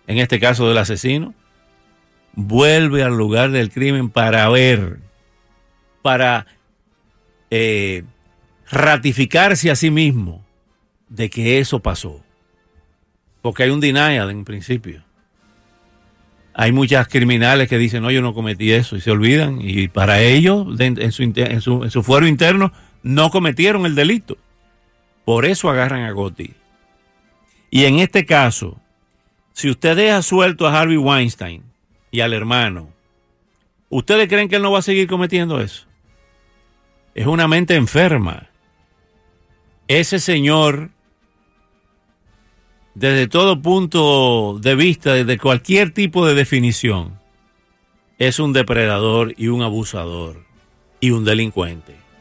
en 0.06 0.18
este 0.18 0.40
caso 0.40 0.68
del 0.68 0.78
asesino, 0.78 1.34
vuelve 2.34 3.02
al 3.02 3.16
lugar 3.16 3.50
del 3.50 3.70
crimen 3.70 4.10
para 4.10 4.48
ver, 4.48 4.98
para 6.02 6.46
eh, 7.50 8.04
ratificarse 8.70 9.70
a 9.70 9.76
sí 9.76 9.90
mismo 9.90 10.44
de 11.08 11.30
que 11.30 11.58
eso 11.58 11.80
pasó. 11.80 12.22
Porque 13.42 13.64
hay 13.64 13.70
un 13.70 13.80
denial 13.80 14.30
en 14.30 14.44
principio. 14.44 15.02
Hay 16.54 16.70
muchas 16.72 17.08
criminales 17.08 17.68
que 17.68 17.78
dicen, 17.78 18.02
no, 18.02 18.10
yo 18.10 18.22
no 18.22 18.34
cometí 18.34 18.72
eso 18.72 18.96
y 18.96 19.00
se 19.00 19.10
olvidan. 19.10 19.58
Y 19.60 19.88
para 19.88 20.20
ellos, 20.20 20.66
en 20.80 21.12
su, 21.12 21.22
en 21.22 21.90
su, 21.90 22.02
fuero 22.02 22.26
interno, 22.26 22.72
no 23.02 23.30
cometieron 23.30 23.86
el 23.86 23.94
delito. 23.94 24.36
Por 25.24 25.44
eso 25.44 25.70
agarran 25.70 26.02
a 26.02 26.10
Gotti. 26.12 26.54
Y 27.70 27.84
en 27.84 28.00
este 28.00 28.26
caso, 28.26 28.78
si 29.52 29.70
usted 29.70 29.96
deja 29.96 30.20
suelto 30.22 30.66
a 30.66 30.78
Harvey 30.78 30.98
Weinstein, 30.98 31.62
y 32.12 32.20
al 32.20 32.32
hermano. 32.34 32.90
¿Ustedes 33.88 34.28
creen 34.28 34.48
que 34.48 34.56
él 34.56 34.62
no 34.62 34.70
va 34.70 34.78
a 34.78 34.82
seguir 34.82 35.08
cometiendo 35.08 35.60
eso? 35.60 35.86
Es 37.14 37.26
una 37.26 37.48
mente 37.48 37.74
enferma. 37.74 38.48
Ese 39.88 40.20
señor, 40.20 40.90
desde 42.94 43.26
todo 43.26 43.60
punto 43.60 44.58
de 44.60 44.74
vista, 44.76 45.14
desde 45.14 45.38
cualquier 45.38 45.92
tipo 45.92 46.24
de 46.24 46.34
definición, 46.34 47.18
es 48.18 48.38
un 48.38 48.52
depredador 48.52 49.34
y 49.36 49.48
un 49.48 49.62
abusador 49.62 50.44
y 51.00 51.10
un 51.10 51.24
delincuente. 51.24 52.01